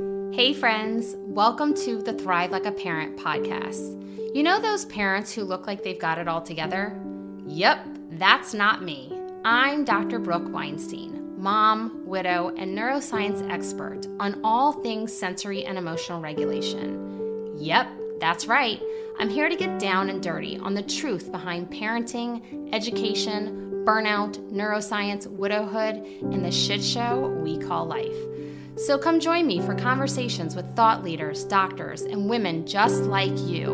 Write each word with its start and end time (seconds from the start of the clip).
Hey, 0.00 0.54
friends, 0.54 1.14
welcome 1.18 1.74
to 1.74 2.00
the 2.00 2.14
Thrive 2.14 2.52
Like 2.52 2.64
a 2.64 2.72
Parent 2.72 3.18
podcast. 3.18 4.34
You 4.34 4.42
know 4.42 4.58
those 4.58 4.86
parents 4.86 5.30
who 5.30 5.44
look 5.44 5.66
like 5.66 5.82
they've 5.82 5.98
got 5.98 6.16
it 6.16 6.26
all 6.26 6.40
together? 6.40 6.98
Yep, 7.46 7.86
that's 8.12 8.54
not 8.54 8.82
me. 8.82 9.14
I'm 9.44 9.84
Dr. 9.84 10.18
Brooke 10.18 10.50
Weinstein, 10.50 11.38
mom, 11.38 12.00
widow, 12.06 12.48
and 12.56 12.74
neuroscience 12.74 13.46
expert 13.50 14.06
on 14.18 14.40
all 14.42 14.72
things 14.72 15.14
sensory 15.14 15.66
and 15.66 15.76
emotional 15.76 16.22
regulation. 16.22 17.54
Yep, 17.58 17.90
that's 18.20 18.46
right. 18.46 18.80
I'm 19.18 19.28
here 19.28 19.50
to 19.50 19.56
get 19.56 19.78
down 19.78 20.08
and 20.08 20.22
dirty 20.22 20.56
on 20.56 20.72
the 20.72 20.82
truth 20.82 21.30
behind 21.30 21.70
parenting, 21.70 22.72
education, 22.72 23.84
burnout, 23.84 24.38
neuroscience, 24.50 25.26
widowhood, 25.26 25.96
and 26.22 26.42
the 26.42 26.50
shit 26.50 26.82
show 26.82 27.28
we 27.42 27.58
call 27.58 27.84
life. 27.84 28.16
So 28.86 28.96
come 28.96 29.20
join 29.20 29.46
me 29.46 29.60
for 29.60 29.74
conversations 29.74 30.56
with 30.56 30.74
thought 30.74 31.04
leaders, 31.04 31.44
doctors, 31.44 32.00
and 32.00 32.30
women 32.30 32.66
just 32.66 33.02
like 33.02 33.38
you 33.40 33.66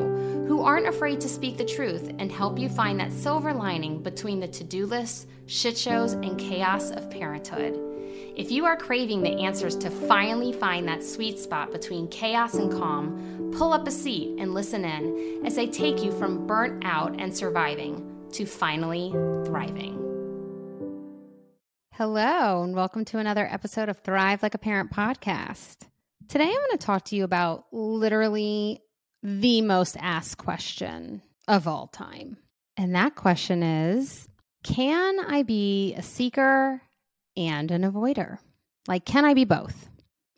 who 0.49 0.63
aren't 0.63 0.89
afraid 0.89 1.21
to 1.21 1.29
speak 1.29 1.57
the 1.57 1.65
truth 1.65 2.13
and 2.19 2.31
help 2.31 2.59
you 2.59 2.69
find 2.69 2.99
that 2.99 3.13
silver 3.13 3.55
lining 3.55 4.03
between 4.03 4.41
the 4.41 4.49
to 4.49 4.65
do 4.65 4.85
lists, 4.85 5.27
shit 5.47 5.79
shows, 5.79 6.15
and 6.15 6.39
chaos 6.39 6.91
of 6.91 7.09
parenthood. 7.09 7.79
If 8.37 8.51
you 8.51 8.65
are 8.65 8.77
craving 8.77 9.23
the 9.23 9.45
answers 9.45 9.77
to 9.77 9.91
finally 9.91 10.53
find 10.53 10.89
that 10.89 11.05
sweet 11.05 11.39
spot 11.39 11.71
between 11.71 12.09
chaos 12.09 12.55
and 12.55 12.73
calm, 12.73 13.53
pull 13.57 13.73
up 13.73 13.87
a 13.87 13.93
seat 13.93 14.37
and 14.41 14.55
listen 14.55 14.85
in 14.85 15.43
as 15.47 15.57
I 15.57 15.67
take 15.67 16.03
you 16.03 16.11
from 16.11 16.49
burnt 16.49 16.85
out 16.85 17.15
and 17.21 17.35
surviving 17.35 18.27
to 18.33 18.45
finally 18.45 19.13
thriving. 19.47 20.06
Hello, 21.97 22.63
and 22.63 22.75
welcome 22.75 23.07
to 23.07 23.17
another 23.17 23.49
episode 23.51 23.89
of 23.89 23.97
Thrive 24.01 24.43
Like 24.43 24.53
a 24.53 24.59
Parent 24.59 24.93
podcast. 24.93 25.77
Today, 26.29 26.45
I'm 26.45 26.51
going 26.51 26.73
to 26.73 26.77
talk 26.77 27.07
to 27.07 27.17
you 27.17 27.25
about 27.25 27.65
literally 27.73 28.83
the 29.23 29.63
most 29.63 29.97
asked 29.99 30.37
question 30.37 31.23
of 31.49 31.67
all 31.67 31.87
time. 31.87 32.37
And 32.77 32.95
that 32.95 33.15
question 33.15 33.63
is 33.63 34.29
Can 34.63 35.21
I 35.21 35.43
be 35.43 35.95
a 35.95 36.03
seeker 36.03 36.83
and 37.35 37.71
an 37.71 37.81
avoider? 37.81 38.41
Like, 38.87 39.07
can 39.07 39.25
I 39.25 39.33
be 39.33 39.47
both? 39.47 39.89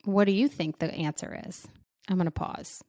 What 0.04 0.26
do 0.26 0.32
you 0.32 0.46
think 0.46 0.78
the 0.78 0.94
answer 0.94 1.42
is? 1.48 1.66
I'm 2.08 2.18
going 2.18 2.26
to 2.26 2.30
pause. 2.30 2.84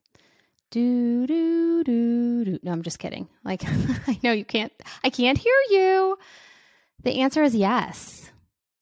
Do, 0.69 1.25
do, 1.25 1.83
do, 1.83 2.45
do. 2.45 2.59
No, 2.61 2.71
I'm 2.71 2.83
just 2.83 2.99
kidding. 2.99 3.29
Like, 3.43 3.63
I 4.07 4.19
know 4.21 4.31
you 4.31 4.45
can't, 4.45 4.71
I 5.03 5.09
can't 5.09 5.39
hear 5.39 5.57
you. 5.71 6.19
The 7.01 7.21
answer 7.21 7.41
is 7.41 7.55
yes. 7.55 8.29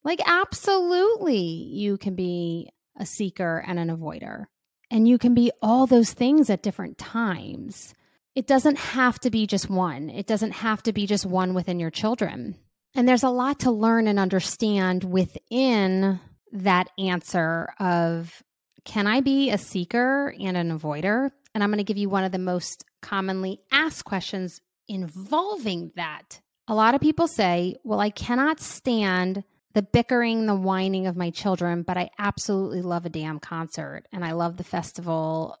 Like, 0.04 0.20
absolutely, 0.26 1.38
you 1.38 1.98
can 1.98 2.14
be 2.14 2.70
a 2.98 3.06
seeker 3.06 3.64
and 3.66 3.78
an 3.78 3.88
avoider. 3.88 4.46
And 4.90 5.06
you 5.06 5.18
can 5.18 5.34
be 5.34 5.52
all 5.60 5.86
those 5.86 6.12
things 6.12 6.48
at 6.50 6.62
different 6.62 6.98
times. 6.98 7.94
It 8.34 8.46
doesn't 8.46 8.78
have 8.78 9.18
to 9.20 9.30
be 9.30 9.46
just 9.46 9.68
one, 9.68 10.10
it 10.10 10.26
doesn't 10.26 10.52
have 10.52 10.82
to 10.84 10.92
be 10.92 11.06
just 11.06 11.26
one 11.26 11.54
within 11.54 11.80
your 11.80 11.90
children. 11.90 12.56
And 12.94 13.06
there's 13.06 13.22
a 13.22 13.30
lot 13.30 13.60
to 13.60 13.70
learn 13.70 14.06
and 14.06 14.18
understand 14.18 15.04
within 15.04 16.20
that 16.52 16.88
answer 16.98 17.68
of 17.78 18.42
can 18.84 19.06
I 19.06 19.20
be 19.20 19.50
a 19.50 19.58
seeker 19.58 20.34
and 20.40 20.56
an 20.56 20.76
avoider? 20.76 21.30
And 21.54 21.62
I'm 21.62 21.70
going 21.70 21.78
to 21.78 21.84
give 21.84 21.98
you 21.98 22.08
one 22.08 22.24
of 22.24 22.32
the 22.32 22.38
most 22.38 22.84
commonly 23.02 23.60
asked 23.70 24.04
questions 24.04 24.60
involving 24.88 25.92
that. 25.96 26.40
A 26.68 26.74
lot 26.74 26.94
of 26.94 27.00
people 27.00 27.28
say, 27.28 27.76
well, 27.84 28.00
I 28.00 28.10
cannot 28.10 28.60
stand 28.60 29.44
the 29.74 29.82
bickering, 29.82 30.46
the 30.46 30.54
whining 30.54 31.06
of 31.06 31.16
my 31.16 31.30
children, 31.30 31.82
but 31.82 31.96
I 31.96 32.10
absolutely 32.18 32.82
love 32.82 33.06
a 33.06 33.10
damn 33.10 33.38
concert 33.38 34.04
and 34.12 34.24
I 34.24 34.32
love 34.32 34.56
the 34.56 34.64
festival, 34.64 35.56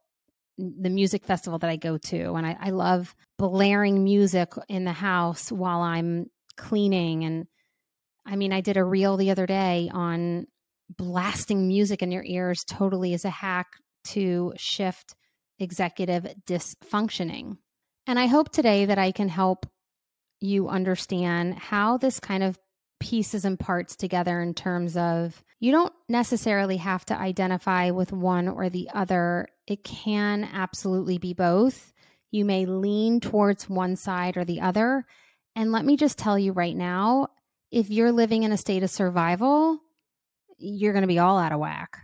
the 0.56 0.90
music 0.90 1.24
festival 1.24 1.58
that 1.58 1.70
I 1.70 1.76
go 1.76 1.98
to. 1.98 2.34
And 2.34 2.46
I, 2.46 2.56
I 2.58 2.70
love 2.70 3.14
blaring 3.38 4.02
music 4.02 4.52
in 4.68 4.84
the 4.84 4.92
house 4.92 5.52
while 5.52 5.80
I'm 5.80 6.30
cleaning. 6.56 7.24
And 7.24 7.46
I 8.26 8.36
mean, 8.36 8.52
I 8.52 8.60
did 8.60 8.76
a 8.76 8.84
reel 8.84 9.16
the 9.16 9.30
other 9.30 9.46
day 9.46 9.90
on 9.92 10.46
blasting 10.88 11.68
music 11.68 12.02
in 12.02 12.10
your 12.10 12.24
ears 12.24 12.64
totally 12.64 13.12
as 13.12 13.24
a 13.24 13.30
hack 13.30 13.66
to 14.04 14.54
shift 14.56 15.14
executive 15.58 16.26
dysfunctioning. 16.46 17.58
And 18.06 18.18
I 18.18 18.26
hope 18.26 18.50
today 18.50 18.86
that 18.86 18.98
I 18.98 19.12
can 19.12 19.28
help 19.28 19.66
you 20.40 20.68
understand 20.68 21.54
how 21.54 21.98
this 21.98 22.20
kind 22.20 22.42
of 22.42 22.58
pieces 23.00 23.44
and 23.44 23.58
parts 23.58 23.96
together 23.96 24.40
in 24.40 24.54
terms 24.54 24.96
of 24.96 25.42
you 25.60 25.72
don't 25.72 25.92
necessarily 26.08 26.76
have 26.76 27.04
to 27.06 27.18
identify 27.18 27.90
with 27.90 28.12
one 28.12 28.48
or 28.48 28.68
the 28.68 28.88
other. 28.94 29.48
It 29.66 29.84
can 29.84 30.48
absolutely 30.52 31.18
be 31.18 31.34
both. 31.34 31.92
You 32.30 32.44
may 32.44 32.66
lean 32.66 33.20
towards 33.20 33.68
one 33.68 33.96
side 33.96 34.36
or 34.36 34.44
the 34.44 34.60
other. 34.60 35.04
And 35.56 35.72
let 35.72 35.84
me 35.84 35.96
just 35.96 36.18
tell 36.18 36.38
you 36.38 36.52
right 36.52 36.76
now 36.76 37.28
if 37.70 37.90
you're 37.90 38.12
living 38.12 38.44
in 38.44 38.52
a 38.52 38.56
state 38.56 38.82
of 38.82 38.90
survival, 38.90 39.78
you're 40.58 40.92
going 40.92 41.02
to 41.02 41.08
be 41.08 41.18
all 41.18 41.38
out 41.38 41.52
of 41.52 41.60
whack. 41.60 41.98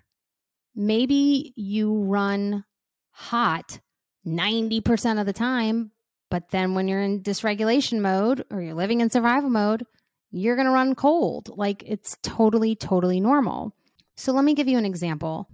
Maybe 0.75 1.53
you 1.57 2.03
run 2.03 2.65
hot 3.11 3.81
90% 4.27 5.21
of 5.21 5.27
the 5.27 5.33
time, 5.33 5.93
but 6.31 6.51
then 6.51 6.75
when 6.75 6.89
you're 6.89 7.01
in 7.01 7.23
dysregulation 7.23 8.01
mode 8.01 8.45
or 8.51 8.61
you're 8.61 8.75
living 8.75 9.01
in 9.01 9.11
survival 9.11 9.51
mode, 9.51 9.87
you're 10.35 10.57
going 10.57 10.67
to 10.67 10.73
run 10.73 10.95
cold. 10.95 11.51
Like 11.57 11.85
it's 11.87 12.17
totally, 12.23 12.75
totally 12.75 13.21
normal. 13.21 13.75
So 14.17 14.33
let 14.33 14.45
me 14.45 14.55
give 14.55 14.69
you 14.69 14.79
an 14.79 14.85
example. 14.85 15.49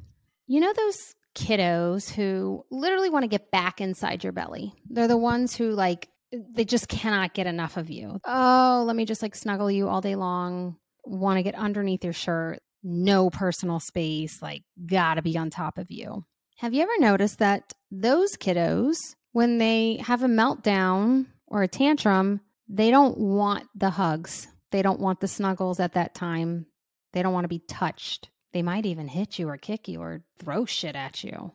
You 0.47 0.61
know, 0.61 0.73
those 0.73 1.15
kiddos 1.35 2.11
who 2.11 2.65
literally 2.71 3.11
want 3.11 3.25
to 3.25 3.29
get 3.29 3.51
back 3.51 3.81
inside 3.81 4.25
your 4.25 4.33
belly? 4.33 4.73
They're 4.89 5.07
the 5.07 5.17
ones 5.17 5.55
who 5.55 5.71
like, 5.73 6.09
they 6.33 6.65
just 6.65 6.89
cannot 6.89 7.35
get 7.35 7.47
enough 7.47 7.77
of 7.77 7.91
you. 7.91 8.21
Oh, 8.25 8.85
let 8.87 8.97
me 8.97 9.05
just 9.05 9.23
like 9.23 9.35
snuggle 9.35 9.71
you 9.71 9.89
all 9.89 10.01
day 10.01 10.15
long. 10.15 10.77
Want 11.05 11.37
to 11.39 11.43
get 11.43 11.55
underneath 11.55 12.05
your 12.05 12.13
shirt. 12.13 12.61
No 12.83 13.29
personal 13.31 13.81
space. 13.81 14.41
Like, 14.41 14.63
gotta 14.87 15.23
be 15.23 15.37
on 15.37 15.51
top 15.51 15.77
of 15.77 15.91
you. 15.91 16.25
Have 16.57 16.73
you 16.73 16.83
ever 16.83 16.99
noticed 16.99 17.39
that 17.41 17.73
those 17.91 18.37
kiddos, 18.37 18.97
when 19.33 19.59
they 19.59 19.97
have 19.97 20.23
a 20.23 20.29
meltdown 20.29 21.27
or 21.47 21.63
a 21.63 21.69
tantrum, 21.69 22.41
they 22.69 22.91
don't 22.91 23.19
want 23.19 23.65
the 23.75 23.91
hugs. 23.91 24.47
They 24.71 24.83
don't 24.83 25.01
want 25.01 25.21
the 25.21 25.29
snuggles 25.29 25.81
at 25.81 25.95
that 25.95 26.15
time. 26.15 26.67
They 27.13 27.23
don't 27.23 27.33
want 27.33 27.45
to 27.45 27.49
be 27.49 27.61
touched. 27.61 28.31
They 28.53 28.63
might 28.63 28.87
even 28.87 29.09
hit 29.09 29.39
you 29.39 29.49
or 29.49 29.57
kick 29.57 29.89
you 29.89 30.01
or 30.01 30.23
throw 30.39 30.65
shit 30.65 30.97
at 30.97 31.23
you. 31.25 31.53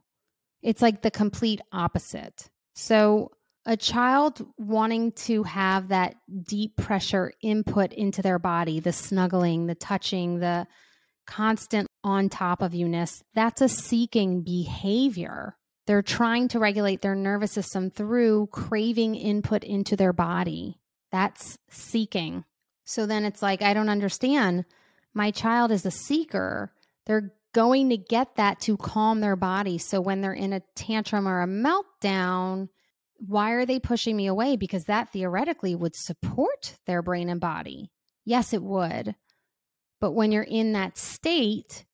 It's 0.61 0.81
like 0.81 1.01
the 1.01 1.11
complete 1.11 1.61
opposite. 1.71 2.49
So, 2.73 3.31
a 3.67 3.75
child 3.75 4.45
wanting 4.57 5.11
to 5.13 5.43
have 5.43 5.87
that 5.87 6.15
deep 6.47 6.77
pressure 6.77 7.31
input 7.41 7.93
into 7.93 8.21
their 8.21 8.37
body, 8.37 8.79
the 8.79 8.93
snuggling, 8.93 9.65
the 9.65 9.73
touching, 9.73 10.39
the 10.39 10.67
constant 11.25 11.87
on 12.03 12.29
top 12.29 12.61
of 12.61 12.75
you 12.75 12.87
ness, 12.87 13.23
that's 13.33 13.61
a 13.61 13.69
seeking 13.69 14.43
behavior. 14.43 15.57
They're 15.87 16.03
trying 16.03 16.47
to 16.49 16.59
regulate 16.59 17.01
their 17.01 17.15
nervous 17.15 17.51
system 17.51 17.89
through 17.89 18.47
craving 18.47 19.15
input 19.15 19.63
into 19.63 19.95
their 19.95 20.13
body. 20.13 20.79
That's 21.11 21.57
seeking. 21.69 22.43
So 22.85 23.05
then 23.05 23.25
it's 23.25 23.41
like, 23.41 23.61
I 23.61 23.73
don't 23.73 23.89
understand. 23.89 24.65
My 25.13 25.31
child 25.31 25.71
is 25.71 25.85
a 25.85 25.91
seeker. 25.91 26.71
They're 27.05 27.33
going 27.53 27.89
to 27.89 27.97
get 27.97 28.35
that 28.35 28.59
to 28.61 28.77
calm 28.77 29.21
their 29.21 29.35
body. 29.35 29.77
So 29.77 29.99
when 30.01 30.21
they're 30.21 30.33
in 30.33 30.53
a 30.53 30.61
tantrum 30.75 31.27
or 31.27 31.41
a 31.41 31.47
meltdown, 31.47 32.69
why 33.17 33.51
are 33.51 33.65
they 33.65 33.79
pushing 33.79 34.15
me 34.15 34.27
away? 34.27 34.55
Because 34.55 34.85
that 34.85 35.11
theoretically 35.11 35.73
would 35.73 35.95
support 35.95 36.77
their 36.85 37.01
brain 37.01 37.29
and 37.29 37.39
body. 37.39 37.91
Yes, 38.25 38.53
it 38.53 38.61
would. 38.61 39.15
But 40.01 40.11
when 40.11 40.31
you're 40.31 40.43
in 40.43 40.73
that 40.73 40.97
state, 40.97 41.85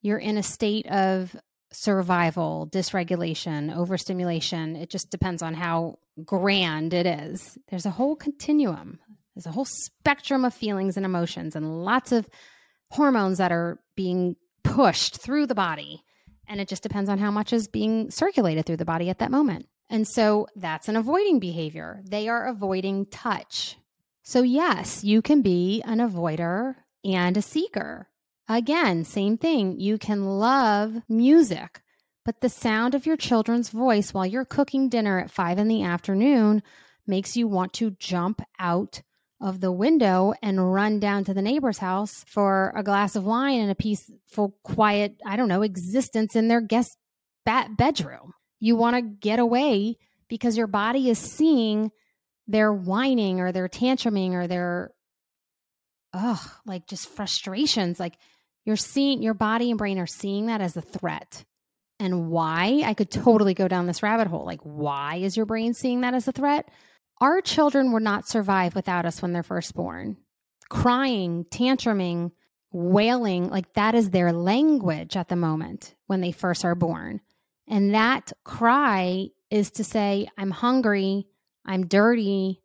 you're 0.00 0.18
in 0.18 0.38
a 0.38 0.42
state 0.42 0.86
of 0.86 1.36
survival, 1.72 2.68
dysregulation, 2.72 3.74
overstimulation. 3.76 4.76
It 4.76 4.90
just 4.90 5.10
depends 5.10 5.42
on 5.42 5.54
how 5.54 5.98
grand 6.24 6.94
it 6.94 7.06
is. 7.06 7.58
There's 7.68 7.86
a 7.86 7.90
whole 7.90 8.16
continuum 8.16 8.98
there's 9.34 9.46
a 9.46 9.52
whole 9.52 9.66
spectrum 9.66 10.44
of 10.44 10.54
feelings 10.54 10.96
and 10.96 11.06
emotions 11.06 11.56
and 11.56 11.84
lots 11.84 12.12
of 12.12 12.28
hormones 12.90 13.38
that 13.38 13.52
are 13.52 13.78
being 13.96 14.36
pushed 14.62 15.20
through 15.20 15.46
the 15.46 15.54
body. 15.54 16.02
And 16.46 16.60
it 16.60 16.68
just 16.68 16.82
depends 16.82 17.08
on 17.08 17.18
how 17.18 17.30
much 17.30 17.52
is 17.52 17.68
being 17.68 18.10
circulated 18.10 18.66
through 18.66 18.76
the 18.76 18.84
body 18.84 19.08
at 19.08 19.18
that 19.20 19.30
moment. 19.30 19.66
And 19.88 20.06
so 20.06 20.46
that's 20.56 20.88
an 20.88 20.96
avoiding 20.96 21.38
behavior. 21.38 22.02
They 22.04 22.28
are 22.28 22.46
avoiding 22.46 23.06
touch. 23.06 23.76
So, 24.22 24.42
yes, 24.42 25.02
you 25.02 25.20
can 25.20 25.42
be 25.42 25.82
an 25.82 25.98
avoider 25.98 26.76
and 27.04 27.36
a 27.36 27.42
seeker. 27.42 28.08
Again, 28.48 29.04
same 29.04 29.36
thing. 29.38 29.80
You 29.80 29.98
can 29.98 30.24
love 30.24 31.02
music, 31.08 31.82
but 32.24 32.40
the 32.40 32.48
sound 32.48 32.94
of 32.94 33.06
your 33.06 33.16
children's 33.16 33.70
voice 33.70 34.14
while 34.14 34.26
you're 34.26 34.44
cooking 34.44 34.88
dinner 34.88 35.18
at 35.18 35.30
five 35.30 35.58
in 35.58 35.68
the 35.68 35.82
afternoon 35.82 36.62
makes 37.06 37.36
you 37.36 37.48
want 37.48 37.72
to 37.74 37.90
jump 37.92 38.42
out 38.58 39.02
of 39.42 39.60
the 39.60 39.72
window 39.72 40.32
and 40.40 40.72
run 40.72 41.00
down 41.00 41.24
to 41.24 41.34
the 41.34 41.42
neighbor's 41.42 41.78
house 41.78 42.24
for 42.28 42.72
a 42.76 42.82
glass 42.82 43.16
of 43.16 43.24
wine 43.24 43.60
and 43.60 43.70
a 43.70 43.74
peaceful, 43.74 44.56
quiet, 44.62 45.16
I 45.26 45.36
don't 45.36 45.48
know, 45.48 45.62
existence 45.62 46.36
in 46.36 46.48
their 46.48 46.60
guest 46.60 46.96
bedroom. 47.44 48.32
You 48.60 48.76
want 48.76 48.96
to 48.96 49.02
get 49.02 49.40
away 49.40 49.96
because 50.28 50.56
your 50.56 50.68
body 50.68 51.10
is 51.10 51.18
seeing 51.18 51.90
their 52.46 52.72
whining 52.72 53.40
or 53.40 53.50
their 53.50 53.68
tantruming 53.68 54.32
or 54.34 54.46
their, 54.46 54.92
ugh, 56.14 56.48
like 56.64 56.86
just 56.86 57.08
frustrations. 57.08 57.98
Like 57.98 58.14
you're 58.64 58.76
seeing 58.76 59.22
your 59.22 59.34
body 59.34 59.70
and 59.70 59.78
brain 59.78 59.98
are 59.98 60.06
seeing 60.06 60.46
that 60.46 60.60
as 60.60 60.76
a 60.76 60.82
threat. 60.82 61.44
And 61.98 62.30
why? 62.30 62.82
I 62.84 62.94
could 62.94 63.10
totally 63.10 63.54
go 63.54 63.68
down 63.68 63.86
this 63.86 64.02
rabbit 64.02 64.26
hole. 64.26 64.44
Like, 64.44 64.60
why 64.62 65.16
is 65.16 65.36
your 65.36 65.46
brain 65.46 65.74
seeing 65.74 66.00
that 66.00 66.14
as 66.14 66.26
a 66.26 66.32
threat? 66.32 66.68
Our 67.20 67.40
children 67.40 67.92
would 67.92 68.02
not 68.02 68.28
survive 68.28 68.74
without 68.74 69.06
us 69.06 69.22
when 69.22 69.32
they're 69.32 69.42
first 69.42 69.74
born. 69.74 70.16
Crying, 70.68 71.44
tantruming, 71.50 72.32
wailing, 72.72 73.48
like 73.48 73.72
that 73.74 73.94
is 73.94 74.10
their 74.10 74.32
language 74.32 75.16
at 75.16 75.28
the 75.28 75.36
moment 75.36 75.94
when 76.06 76.20
they 76.20 76.32
first 76.32 76.64
are 76.64 76.74
born. 76.74 77.20
And 77.68 77.94
that 77.94 78.32
cry 78.44 79.28
is 79.50 79.70
to 79.72 79.84
say, 79.84 80.28
I'm 80.36 80.50
hungry, 80.50 81.26
I'm 81.64 81.86
dirty, 81.86 82.60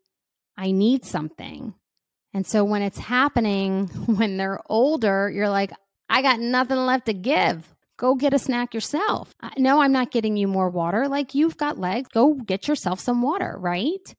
I 0.57 0.71
need 0.71 1.05
something. 1.05 1.73
And 2.33 2.45
so 2.45 2.63
when 2.63 2.81
it's 2.81 2.97
happening 2.97 3.87
when 4.05 4.37
they're 4.37 4.61
older, 4.69 5.29
you're 5.29 5.49
like, 5.49 5.71
I 6.09 6.21
got 6.21 6.39
nothing 6.39 6.77
left 6.77 7.07
to 7.07 7.13
give. 7.13 7.73
Go 7.97 8.15
get 8.15 8.33
a 8.33 8.39
snack 8.39 8.73
yourself. 8.73 9.33
No, 9.57 9.81
I'm 9.81 9.91
not 9.91 10.11
getting 10.11 10.37
you 10.37 10.47
more 10.47 10.69
water. 10.69 11.07
Like 11.07 11.33
you've 11.33 11.57
got 11.57 11.79
legs. 11.79 12.09
Go 12.13 12.35
get 12.35 12.67
yourself 12.67 12.99
some 12.99 13.21
water, 13.21 13.55
right? 13.59 14.15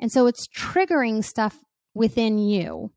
And 0.00 0.12
so 0.12 0.26
it's 0.26 0.46
triggering 0.48 1.24
stuff 1.24 1.58
within 1.94 2.38
you 2.38 2.92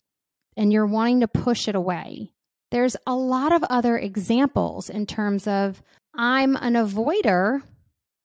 and 0.56 0.72
you're 0.72 0.86
wanting 0.86 1.22
to 1.22 1.28
push 1.28 1.68
it 1.68 1.76
away. 1.76 2.32
There's 2.72 2.96
a 3.06 3.16
lot 3.16 3.52
of 3.52 3.64
other 3.64 3.98
examples 3.98 4.90
in 4.90 5.06
terms 5.06 5.48
of 5.48 5.82
I'm 6.16 6.56
an 6.56 6.74
avoider. 6.74 7.62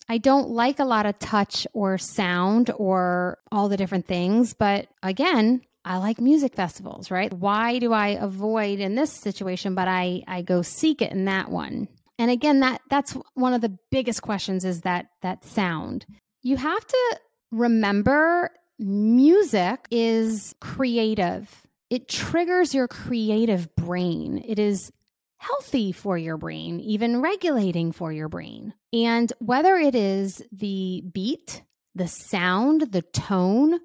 I 0.08 0.18
don't 0.18 0.50
like 0.50 0.78
a 0.78 0.84
lot 0.84 1.06
of 1.06 1.18
touch 1.18 1.66
or 1.72 1.98
sound 1.98 2.70
or 2.76 3.38
all 3.50 3.68
the 3.68 3.76
different 3.76 4.06
things. 4.06 4.54
But 4.54 4.86
again, 5.02 5.62
I 5.84 5.98
like 5.98 6.20
music 6.20 6.54
festivals, 6.54 7.10
right? 7.10 7.32
Why 7.32 7.78
do 7.78 7.92
I 7.92 8.08
avoid 8.08 8.80
in 8.80 8.94
this 8.94 9.12
situation, 9.12 9.74
but 9.74 9.88
I, 9.88 10.22
I 10.26 10.42
go 10.42 10.62
seek 10.62 11.00
it 11.00 11.12
in 11.12 11.24
that 11.26 11.48
one? 11.48 11.88
And 12.18 12.30
again, 12.30 12.60
that 12.60 12.80
that's 12.88 13.12
one 13.34 13.52
of 13.52 13.60
the 13.60 13.76
biggest 13.90 14.22
questions 14.22 14.64
is 14.64 14.80
that 14.82 15.06
that 15.22 15.44
sound. 15.44 16.06
You 16.42 16.56
have 16.56 16.86
to 16.86 17.20
remember 17.52 18.50
music 18.78 19.86
is 19.90 20.54
creative. 20.60 21.66
It 21.90 22.08
triggers 22.08 22.74
your 22.74 22.88
creative 22.88 23.74
brain. 23.76 24.42
It 24.46 24.58
is 24.58 24.92
healthy 25.38 25.92
for 25.92 26.18
your 26.18 26.36
brain, 26.36 26.80
even 26.80 27.22
regulating 27.22 27.92
for 27.92 28.12
your 28.12 28.28
brain. 28.28 28.74
And 28.92 29.32
whether 29.38 29.76
it 29.76 29.94
is 29.94 30.42
the 30.50 31.02
beat, 31.12 31.62
the 31.94 32.08
sound, 32.08 32.92
the 32.92 33.02
tone, 33.02 33.78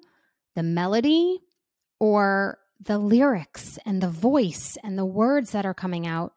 the 0.54 0.62
melody, 0.62 1.40
or 2.00 2.58
the 2.80 2.98
lyrics 2.98 3.78
and 3.86 4.02
the 4.02 4.08
voice 4.08 4.76
and 4.82 4.98
the 4.98 5.04
words 5.06 5.52
that 5.52 5.64
are 5.64 5.74
coming 5.74 6.06
out, 6.06 6.32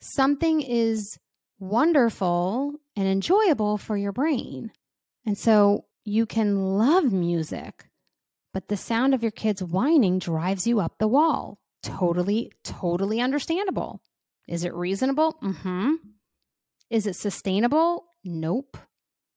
something 0.00 0.60
is 0.60 1.18
wonderful 1.58 2.74
and 2.94 3.08
enjoyable 3.08 3.78
for 3.78 3.96
your 3.96 4.12
brain. 4.12 4.70
And 5.24 5.36
so 5.36 5.86
you 6.04 6.26
can 6.26 6.76
love 6.76 7.12
music, 7.12 7.87
but 8.52 8.68
the 8.68 8.76
sound 8.76 9.14
of 9.14 9.22
your 9.22 9.32
kids 9.32 9.62
whining 9.62 10.18
drives 10.18 10.66
you 10.66 10.80
up 10.80 10.98
the 10.98 11.08
wall. 11.08 11.58
Totally, 11.82 12.52
totally 12.64 13.20
understandable. 13.20 14.02
Is 14.46 14.64
it 14.64 14.74
reasonable? 14.74 15.38
Mm-hmm. 15.42 15.94
Is 16.90 17.06
it 17.06 17.16
sustainable? 17.16 18.06
Nope. 18.24 18.76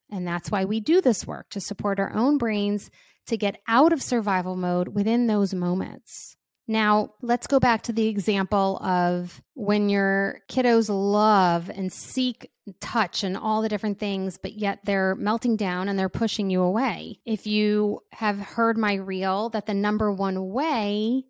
And 0.10 0.28
that's 0.28 0.50
why 0.52 0.66
we 0.66 0.80
do 0.80 1.02
this 1.02 1.26
work 1.28 1.50
to 1.52 1.62
support 1.62 2.00
our 2.00 2.14
own 2.14 2.38
brains 2.38 2.90
to 3.28 3.38
get 3.38 3.62
out 3.68 3.94
of 3.94 4.02
survival 4.02 4.56
mode 4.56 4.90
within 4.90 5.28
those 5.28 5.54
moments. 5.54 6.36
Now, 6.72 7.10
let's 7.22 7.48
go 7.48 7.60
back 7.60 7.82
to 7.84 7.92
the 7.92 8.08
example 8.08 8.78
of 8.78 9.42
when 9.56 9.90
your 9.90 10.40
kiddos 10.48 10.88
love 10.88 11.70
and 11.70 11.92
seek 11.92 12.50
touch 12.80 13.26
and 13.26 13.36
all 13.36 13.62
the 13.62 13.68
different 13.68 14.00
things, 14.00 14.38
but 14.38 14.54
yet 14.54 14.80
they're 14.86 15.16
melting 15.16 15.58
down 15.58 15.90
and 15.90 16.00
they're 16.00 16.08
pushing 16.08 16.50
you 16.50 16.62
away. 16.62 17.20
If 17.26 17.46
you 17.46 18.00
have 18.14 18.40
heard 18.40 18.78
my 18.78 18.94
reel 18.94 19.50
that 19.50 19.66
the 19.66 19.74
number 19.74 20.14
one 20.14 20.48
way 20.48 21.26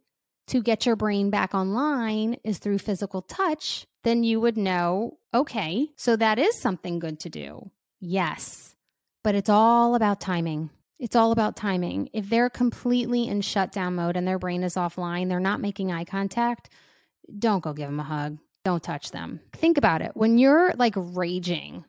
to 0.49 0.61
get 0.61 0.85
your 0.85 0.95
brain 0.95 1.31
back 1.31 1.55
online 1.55 2.37
is 2.43 2.59
through 2.59 2.77
physical 2.77 3.23
touch, 3.23 3.87
then 4.03 4.23
you 4.23 4.39
would 4.39 4.57
know 4.57 5.17
okay, 5.33 5.87
so 5.95 6.15
that 6.17 6.37
is 6.37 6.61
something 6.61 6.99
good 6.99 7.19
to 7.21 7.29
do. 7.29 7.71
Yes, 7.99 8.75
but 9.23 9.33
it's 9.33 9.49
all 9.49 9.95
about 9.95 10.21
timing. 10.21 10.69
It's 11.01 11.15
all 11.15 11.33
about 11.33 11.57
timing. 11.57 12.09
If 12.13 12.29
they're 12.29 12.49
completely 12.49 13.27
in 13.27 13.41
shutdown 13.41 13.95
mode 13.95 14.15
and 14.15 14.25
their 14.25 14.39
brain 14.39 14.63
is 14.63 14.75
offline, 14.75 15.27
they're 15.27 15.41
not 15.41 15.59
making 15.59 15.91
eye 15.91 16.05
contact, 16.05 16.69
don't 17.37 17.63
go 17.63 17.73
give 17.73 17.89
them 17.89 17.99
a 17.99 18.03
hug. 18.03 18.37
Don't 18.63 18.83
touch 18.83 19.11
them. 19.11 19.41
Think 19.53 19.77
about 19.77 20.01
it. 20.01 20.11
When 20.13 20.37
you're 20.37 20.73
like 20.77 20.93
raging, 20.95 21.83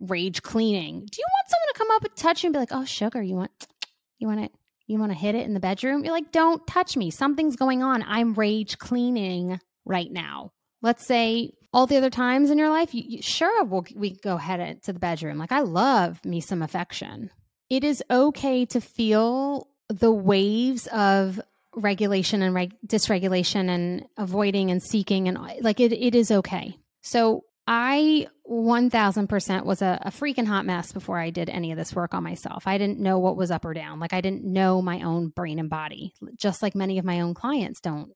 rage 0.00 0.42
cleaning, 0.42 0.94
do 1.00 1.18
you 1.18 1.24
want 1.28 1.48
someone 1.48 1.68
to 1.72 1.78
come 1.78 1.90
up 1.92 2.04
and 2.04 2.16
touch 2.16 2.42
you 2.42 2.48
and 2.48 2.54
be 2.54 2.58
like, 2.58 2.72
"Oh, 2.72 2.86
sugar, 2.86 3.22
you 3.22 3.36
want 3.36 3.50
you 4.18 4.26
want 4.26 4.40
it 4.40 4.52
you 4.86 4.98
want 4.98 5.12
to 5.12 5.18
hit 5.18 5.34
it 5.34 5.46
in 5.46 5.54
the 5.54 5.60
bedroom, 5.60 6.04
you're 6.04 6.12
like, 6.12 6.32
don't 6.32 6.66
touch 6.66 6.96
me. 6.96 7.10
Something's 7.10 7.56
going 7.56 7.82
on. 7.82 8.04
I'm 8.06 8.34
rage 8.34 8.78
cleaning 8.78 9.60
right 9.84 10.10
now. 10.10 10.52
Let's 10.82 11.06
say 11.06 11.52
all 11.72 11.86
the 11.86 11.96
other 11.96 12.10
times 12.10 12.50
in 12.50 12.58
your 12.58 12.68
life, 12.68 12.94
you, 12.94 13.02
you, 13.06 13.22
sure, 13.22 13.64
we'll, 13.64 13.84
we 13.96 14.10
go 14.10 14.36
head 14.36 14.82
to 14.82 14.92
the 14.92 14.98
bedroom. 14.98 15.38
Like, 15.38 15.52
I 15.52 15.60
love 15.60 16.22
me 16.24 16.40
some 16.40 16.62
affection. 16.62 17.30
It 17.74 17.82
is 17.82 18.04
okay 18.08 18.66
to 18.66 18.80
feel 18.80 19.66
the 19.88 20.12
waves 20.12 20.86
of 20.92 21.40
regulation 21.74 22.40
and 22.40 22.54
reg- 22.54 22.76
dysregulation 22.86 23.68
and 23.68 24.04
avoiding 24.16 24.70
and 24.70 24.80
seeking 24.80 25.26
and 25.26 25.36
like 25.60 25.80
it, 25.80 25.92
it 25.92 26.14
is 26.14 26.30
okay. 26.30 26.78
So 27.02 27.42
I 27.66 28.28
1000% 28.48 29.64
was 29.64 29.82
a, 29.82 29.98
a 30.02 30.12
freaking 30.12 30.46
hot 30.46 30.64
mess 30.66 30.92
before 30.92 31.18
I 31.18 31.30
did 31.30 31.50
any 31.50 31.72
of 31.72 31.76
this 31.76 31.92
work 31.96 32.14
on 32.14 32.22
myself. 32.22 32.68
I 32.68 32.78
didn't 32.78 33.00
know 33.00 33.18
what 33.18 33.36
was 33.36 33.50
up 33.50 33.64
or 33.64 33.74
down. 33.74 33.98
Like 33.98 34.12
I 34.12 34.20
didn't 34.20 34.44
know 34.44 34.80
my 34.80 35.02
own 35.02 35.30
brain 35.30 35.58
and 35.58 35.68
body, 35.68 36.14
just 36.36 36.62
like 36.62 36.76
many 36.76 37.00
of 37.00 37.04
my 37.04 37.22
own 37.22 37.34
clients 37.34 37.80
don't. 37.80 38.12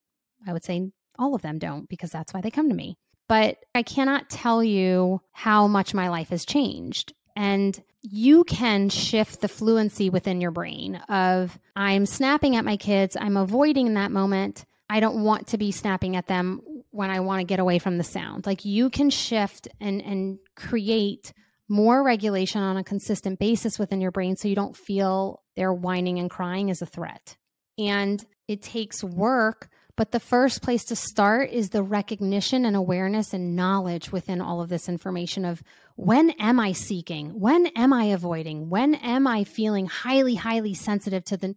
I 0.46 0.52
would 0.52 0.62
say 0.62 0.92
all 1.18 1.34
of 1.34 1.42
them 1.42 1.58
don't 1.58 1.88
because 1.88 2.10
that's 2.12 2.32
why 2.32 2.42
they 2.42 2.52
come 2.52 2.68
to 2.68 2.76
me. 2.76 2.96
But 3.28 3.56
I 3.74 3.82
cannot 3.82 4.30
tell 4.30 4.62
you 4.62 5.20
how 5.32 5.66
much 5.66 5.94
my 5.94 6.10
life 6.10 6.28
has 6.28 6.46
changed. 6.46 7.12
And 7.34 7.82
you 8.02 8.44
can 8.44 8.88
shift 8.88 9.40
the 9.40 9.48
fluency 9.48 10.10
within 10.10 10.40
your 10.40 10.50
brain 10.50 10.96
of 11.08 11.58
I'm 11.74 12.06
snapping 12.06 12.56
at 12.56 12.64
my 12.64 12.76
kids, 12.76 13.16
I'm 13.18 13.36
avoiding 13.36 13.94
that 13.94 14.10
moment. 14.10 14.64
I 14.90 15.00
don't 15.00 15.22
want 15.22 15.48
to 15.48 15.58
be 15.58 15.72
snapping 15.72 16.16
at 16.16 16.26
them 16.26 16.62
when 16.90 17.10
I 17.10 17.20
want 17.20 17.40
to 17.40 17.44
get 17.44 17.60
away 17.60 17.78
from 17.78 17.98
the 17.98 18.04
sound. 18.04 18.46
Like 18.46 18.64
you 18.64 18.90
can 18.90 19.10
shift 19.10 19.68
and 19.80 20.00
and 20.02 20.38
create 20.56 21.32
more 21.68 22.02
regulation 22.02 22.62
on 22.62 22.76
a 22.76 22.84
consistent 22.84 23.38
basis 23.38 23.78
within 23.78 24.00
your 24.00 24.10
brain 24.10 24.36
so 24.36 24.48
you 24.48 24.54
don't 24.54 24.76
feel 24.76 25.42
their 25.54 25.72
whining 25.72 26.18
and 26.18 26.30
crying 26.30 26.70
as 26.70 26.80
a 26.80 26.86
threat. 26.86 27.36
And 27.76 28.24
it 28.48 28.62
takes 28.62 29.04
work, 29.04 29.68
but 29.98 30.12
the 30.12 30.20
first 30.20 30.62
place 30.62 30.84
to 30.84 30.96
start 30.96 31.50
is 31.50 31.70
the 31.70 31.82
recognition 31.82 32.64
and 32.64 32.76
awareness 32.76 33.34
and 33.34 33.56
knowledge 33.56 34.12
within 34.12 34.40
all 34.40 34.60
of 34.60 34.68
this 34.68 34.88
information 34.88 35.44
of 35.44 35.60
when 35.96 36.30
am 36.38 36.60
I 36.60 36.70
seeking? 36.70 37.30
When 37.40 37.66
am 37.74 37.92
I 37.92 38.04
avoiding? 38.04 38.70
When 38.70 38.94
am 38.94 39.26
I 39.26 39.42
feeling 39.42 39.86
highly, 39.86 40.36
highly 40.36 40.72
sensitive 40.72 41.24
to 41.24 41.36
the 41.36 41.56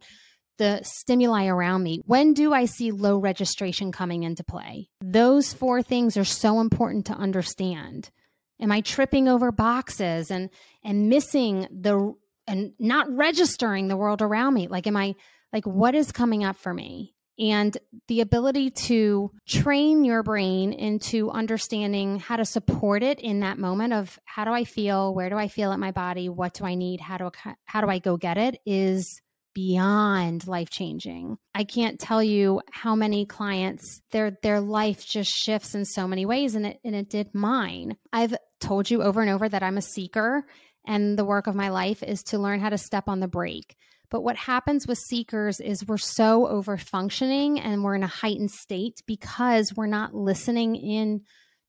the 0.57 0.81
stimuli 0.83 1.47
around 1.47 1.81
me. 1.81 2.01
When 2.05 2.33
do 2.33 2.53
I 2.53 2.65
see 2.65 2.91
low 2.91 3.17
registration 3.17 3.91
coming 3.91 4.23
into 4.23 4.43
play? 4.43 4.89
Those 5.01 5.53
four 5.53 5.81
things 5.81 6.17
are 6.17 6.23
so 6.23 6.59
important 6.59 7.07
to 7.07 7.13
understand. 7.13 8.11
Am 8.59 8.71
I 8.71 8.81
tripping 8.81 9.27
over 9.27 9.51
boxes 9.51 10.29
and 10.29 10.49
and 10.83 11.09
missing 11.09 11.67
the 11.71 12.13
and 12.47 12.73
not 12.79 13.07
registering 13.09 13.87
the 13.87 13.97
world 13.97 14.21
around 14.21 14.55
me? 14.55 14.67
Like 14.67 14.87
am 14.87 14.97
I 14.97 15.13
like 15.53 15.65
what 15.65 15.93
is 15.93 16.11
coming 16.11 16.43
up 16.43 16.57
for 16.57 16.73
me? 16.73 17.13
And 17.41 17.75
the 18.07 18.21
ability 18.21 18.69
to 18.69 19.31
train 19.47 20.05
your 20.05 20.21
brain 20.21 20.73
into 20.73 21.31
understanding 21.31 22.19
how 22.19 22.35
to 22.35 22.45
support 22.45 23.01
it 23.01 23.19
in 23.19 23.39
that 23.39 23.57
moment 23.57 23.93
of 23.93 24.19
how 24.25 24.45
do 24.45 24.51
I 24.51 24.63
feel? 24.63 25.13
Where 25.15 25.29
do 25.29 25.37
I 25.37 25.47
feel 25.47 25.71
at 25.71 25.79
my 25.79 25.91
body? 25.91 26.29
What 26.29 26.53
do 26.53 26.65
I 26.65 26.75
need? 26.75 27.01
How 27.01 27.17
do 27.17 27.31
I, 27.43 27.55
how 27.65 27.81
do 27.81 27.87
I 27.87 27.97
go 27.97 28.15
get 28.15 28.37
it 28.37 28.61
is 28.63 29.21
beyond 29.53 30.47
life 30.47 30.69
changing. 30.69 31.37
I 31.53 31.63
can't 31.63 31.99
tell 31.99 32.23
you 32.23 32.61
how 32.71 32.95
many 32.95 33.25
clients 33.25 34.01
their 34.11 34.37
their 34.41 34.61
life 34.61 35.05
just 35.05 35.29
shifts 35.29 35.75
in 35.75 35.83
so 35.83 36.07
many 36.07 36.25
ways 36.25 36.55
and 36.55 36.65
it 36.65 36.79
and 36.83 36.95
it 36.95 37.09
did 37.09 37.33
mine. 37.33 37.97
I've 38.13 38.35
told 38.59 38.89
you 38.89 39.03
over 39.03 39.21
and 39.21 39.29
over 39.29 39.49
that 39.49 39.63
I'm 39.63 39.77
a 39.77 39.81
seeker 39.81 40.45
and 40.85 41.17
the 41.17 41.25
work 41.25 41.47
of 41.47 41.55
my 41.55 41.69
life 41.69 42.01
is 42.03 42.23
to 42.23 42.39
learn 42.39 42.59
how 42.59 42.69
to 42.69 42.77
step 42.77 43.07
on 43.07 43.19
the 43.19 43.27
brake. 43.27 43.75
But 44.11 44.21
what 44.21 44.35
happens 44.35 44.85
with 44.85 44.99
seekers 44.99 45.59
is 45.59 45.87
we're 45.87 45.97
so 45.97 46.47
over 46.47 46.77
functioning 46.77 47.59
and 47.59 47.83
we're 47.83 47.95
in 47.95 48.03
a 48.03 48.07
heightened 48.07 48.51
state 48.51 49.01
because 49.07 49.73
we're 49.75 49.87
not 49.87 50.13
listening 50.13 50.75
in 50.75 51.21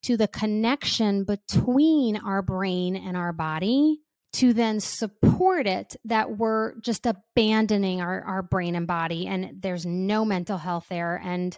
to 0.02 0.16
the 0.16 0.28
connection 0.28 1.24
between 1.24 2.16
our 2.16 2.42
brain 2.42 2.96
and 2.96 3.16
our 3.16 3.32
body 3.32 4.00
to 4.34 4.52
then 4.52 4.80
support 4.80 5.66
it 5.66 5.94
that 6.04 6.36
we're 6.36 6.74
just 6.80 7.06
abandoning 7.06 8.00
our, 8.00 8.22
our 8.22 8.42
brain 8.42 8.74
and 8.74 8.86
body. 8.86 9.26
And 9.26 9.62
there's 9.62 9.86
no 9.86 10.24
mental 10.24 10.58
health 10.58 10.86
there. 10.90 11.20
And 11.22 11.56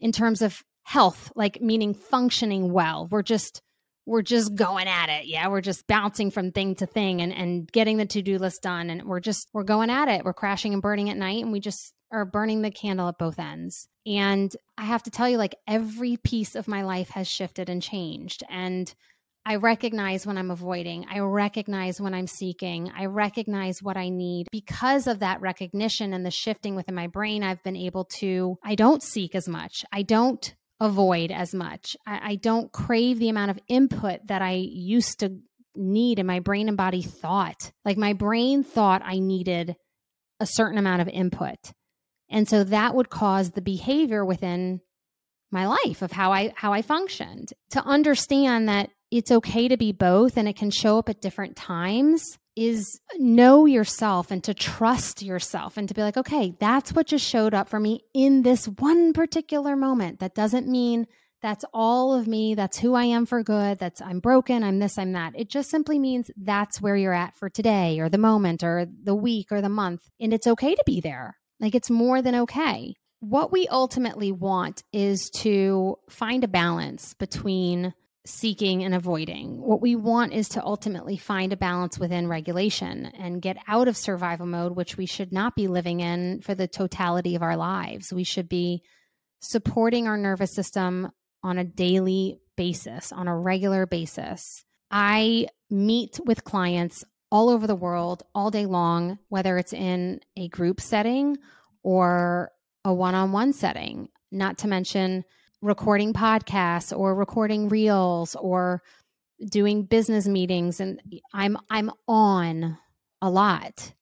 in 0.00 0.10
terms 0.10 0.42
of 0.42 0.62
health 0.84 1.32
like 1.34 1.60
meaning 1.60 1.94
functioning 1.94 2.70
well 2.70 3.08
we're 3.10 3.22
just 3.22 3.62
we're 4.06 4.22
just 4.22 4.54
going 4.54 4.86
at 4.86 5.08
it 5.08 5.26
yeah 5.26 5.48
we're 5.48 5.60
just 5.60 5.86
bouncing 5.86 6.30
from 6.30 6.52
thing 6.52 6.74
to 6.74 6.86
thing 6.86 7.20
and 7.20 7.32
and 7.32 7.70
getting 7.72 7.96
the 7.96 8.06
to-do 8.06 8.38
list 8.38 8.62
done 8.62 8.90
and 8.90 9.04
we're 9.04 9.20
just 9.20 9.48
we're 9.52 9.64
going 9.64 9.90
at 9.90 10.08
it 10.08 10.24
we're 10.24 10.34
crashing 10.34 10.72
and 10.72 10.82
burning 10.82 11.10
at 11.10 11.16
night 11.16 11.42
and 11.42 11.52
we 11.52 11.60
just 11.60 11.92
are 12.10 12.24
burning 12.24 12.62
the 12.62 12.70
candle 12.70 13.08
at 13.08 13.18
both 13.18 13.38
ends 13.38 13.88
and 14.06 14.56
i 14.78 14.84
have 14.84 15.02
to 15.02 15.10
tell 15.10 15.28
you 15.28 15.38
like 15.38 15.54
every 15.66 16.16
piece 16.16 16.54
of 16.54 16.68
my 16.68 16.82
life 16.82 17.10
has 17.10 17.26
shifted 17.26 17.68
and 17.68 17.82
changed 17.82 18.42
and 18.48 18.94
I 19.46 19.56
recognize 19.56 20.26
when 20.26 20.38
I'm 20.38 20.50
avoiding. 20.50 21.04
I 21.10 21.18
recognize 21.18 22.00
when 22.00 22.14
I'm 22.14 22.26
seeking. 22.26 22.90
I 22.96 23.06
recognize 23.06 23.82
what 23.82 23.98
I 23.98 24.08
need. 24.08 24.46
Because 24.50 25.06
of 25.06 25.18
that 25.18 25.42
recognition 25.42 26.14
and 26.14 26.24
the 26.24 26.30
shifting 26.30 26.74
within 26.74 26.94
my 26.94 27.08
brain, 27.08 27.42
I've 27.42 27.62
been 27.62 27.76
able 27.76 28.06
to, 28.20 28.58
I 28.64 28.74
don't 28.74 29.02
seek 29.02 29.34
as 29.34 29.46
much. 29.46 29.84
I 29.92 30.00
don't 30.00 30.54
avoid 30.84 31.30
as 31.30 31.54
much. 31.54 31.96
I, 32.06 32.32
I 32.32 32.34
don't 32.36 32.72
crave 32.72 33.18
the 33.18 33.28
amount 33.28 33.50
of 33.50 33.58
input 33.68 34.26
that 34.26 34.42
I 34.42 34.52
used 34.52 35.20
to 35.20 35.38
need 35.74 36.18
and 36.18 36.26
my 36.26 36.40
brain 36.40 36.68
and 36.68 36.76
body 36.76 37.02
thought. 37.02 37.72
Like 37.84 37.96
my 37.96 38.12
brain 38.12 38.62
thought 38.62 39.02
I 39.04 39.18
needed 39.18 39.76
a 40.40 40.46
certain 40.46 40.78
amount 40.78 41.02
of 41.02 41.08
input. 41.08 41.58
And 42.28 42.48
so 42.48 42.64
that 42.64 42.94
would 42.94 43.10
cause 43.10 43.50
the 43.50 43.62
behavior 43.62 44.24
within 44.24 44.80
my 45.50 45.66
life 45.66 46.02
of 46.02 46.10
how 46.10 46.32
I 46.32 46.52
how 46.56 46.72
I 46.72 46.82
functioned. 46.82 47.52
To 47.70 47.84
understand 47.84 48.68
that 48.68 48.90
it's 49.10 49.30
okay 49.30 49.68
to 49.68 49.76
be 49.76 49.92
both 49.92 50.36
and 50.36 50.48
it 50.48 50.56
can 50.56 50.70
show 50.70 50.98
up 50.98 51.08
at 51.08 51.20
different 51.20 51.56
times 51.56 52.38
is 52.56 53.00
know 53.18 53.66
yourself 53.66 54.30
and 54.30 54.42
to 54.44 54.54
trust 54.54 55.22
yourself 55.22 55.76
and 55.76 55.88
to 55.88 55.94
be 55.94 56.02
like, 56.02 56.16
okay, 56.16 56.54
that's 56.60 56.92
what 56.92 57.06
just 57.06 57.26
showed 57.26 57.54
up 57.54 57.68
for 57.68 57.80
me 57.80 58.00
in 58.14 58.42
this 58.42 58.66
one 58.66 59.12
particular 59.12 59.76
moment. 59.76 60.20
That 60.20 60.34
doesn't 60.34 60.68
mean 60.68 61.06
that's 61.42 61.64
all 61.74 62.14
of 62.14 62.26
me. 62.26 62.54
That's 62.54 62.78
who 62.78 62.94
I 62.94 63.04
am 63.04 63.26
for 63.26 63.42
good. 63.42 63.78
That's 63.78 64.00
I'm 64.00 64.20
broken. 64.20 64.64
I'm 64.64 64.78
this, 64.78 64.96
I'm 64.96 65.12
that. 65.12 65.34
It 65.36 65.50
just 65.50 65.68
simply 65.68 65.98
means 65.98 66.30
that's 66.36 66.80
where 66.80 66.96
you're 66.96 67.12
at 67.12 67.36
for 67.36 67.50
today 67.50 68.00
or 68.00 68.08
the 68.08 68.18
moment 68.18 68.62
or 68.64 68.86
the 69.02 69.14
week 69.14 69.48
or 69.50 69.60
the 69.60 69.68
month. 69.68 70.08
And 70.18 70.32
it's 70.32 70.46
okay 70.46 70.74
to 70.74 70.82
be 70.86 71.00
there. 71.02 71.36
Like 71.60 71.74
it's 71.74 71.90
more 71.90 72.22
than 72.22 72.34
okay. 72.34 72.94
What 73.20 73.52
we 73.52 73.68
ultimately 73.68 74.32
want 74.32 74.82
is 74.92 75.30
to 75.36 75.96
find 76.08 76.44
a 76.44 76.48
balance 76.48 77.14
between 77.14 77.94
seeking 78.26 78.82
and 78.82 78.94
avoiding. 78.94 79.60
What 79.60 79.82
we 79.82 79.96
want 79.96 80.32
is 80.32 80.48
to 80.50 80.64
ultimately 80.64 81.16
find 81.16 81.52
a 81.52 81.58
balance 81.58 81.98
within 81.98 82.26
regulation 82.26 83.06
and 83.06 83.42
get 83.42 83.58
out 83.68 83.86
of 83.86 83.96
survival 83.96 84.46
mode, 84.46 84.74
which 84.74 84.96
we 84.96 85.04
should 85.06 85.32
not 85.32 85.54
be 85.54 85.68
living 85.68 86.00
in 86.00 86.40
for 86.40 86.54
the 86.54 86.66
totality 86.66 87.34
of 87.34 87.42
our 87.42 87.56
lives. 87.56 88.12
We 88.12 88.24
should 88.24 88.48
be 88.48 88.82
supporting 89.40 90.08
our 90.08 90.16
nervous 90.16 90.54
system 90.54 91.10
on 91.42 91.58
a 91.58 91.64
daily 91.64 92.40
basis, 92.56 93.12
on 93.12 93.28
a 93.28 93.36
regular 93.36 93.84
basis. 93.84 94.64
I 94.90 95.48
meet 95.68 96.18
with 96.24 96.44
clients 96.44 97.04
all 97.30 97.50
over 97.50 97.66
the 97.66 97.74
world 97.74 98.22
all 98.34 98.50
day 98.50 98.64
long, 98.64 99.18
whether 99.28 99.58
it's 99.58 99.72
in 99.72 100.20
a 100.36 100.48
group 100.48 100.80
setting 100.80 101.36
or 101.82 102.50
a 102.84 102.94
one 102.94 103.14
on 103.14 103.32
one 103.32 103.52
setting, 103.52 104.08
not 104.30 104.58
to 104.58 104.68
mention 104.68 105.24
recording 105.64 106.12
podcasts 106.12 106.96
or 106.96 107.14
recording 107.14 107.68
reels 107.68 108.36
or 108.36 108.82
doing 109.50 109.84
business 109.84 110.28
meetings 110.28 110.78
and 110.78 111.00
I'm 111.32 111.56
I'm 111.70 111.90
on 112.06 112.78
a 113.20 113.30
lot 113.30 113.94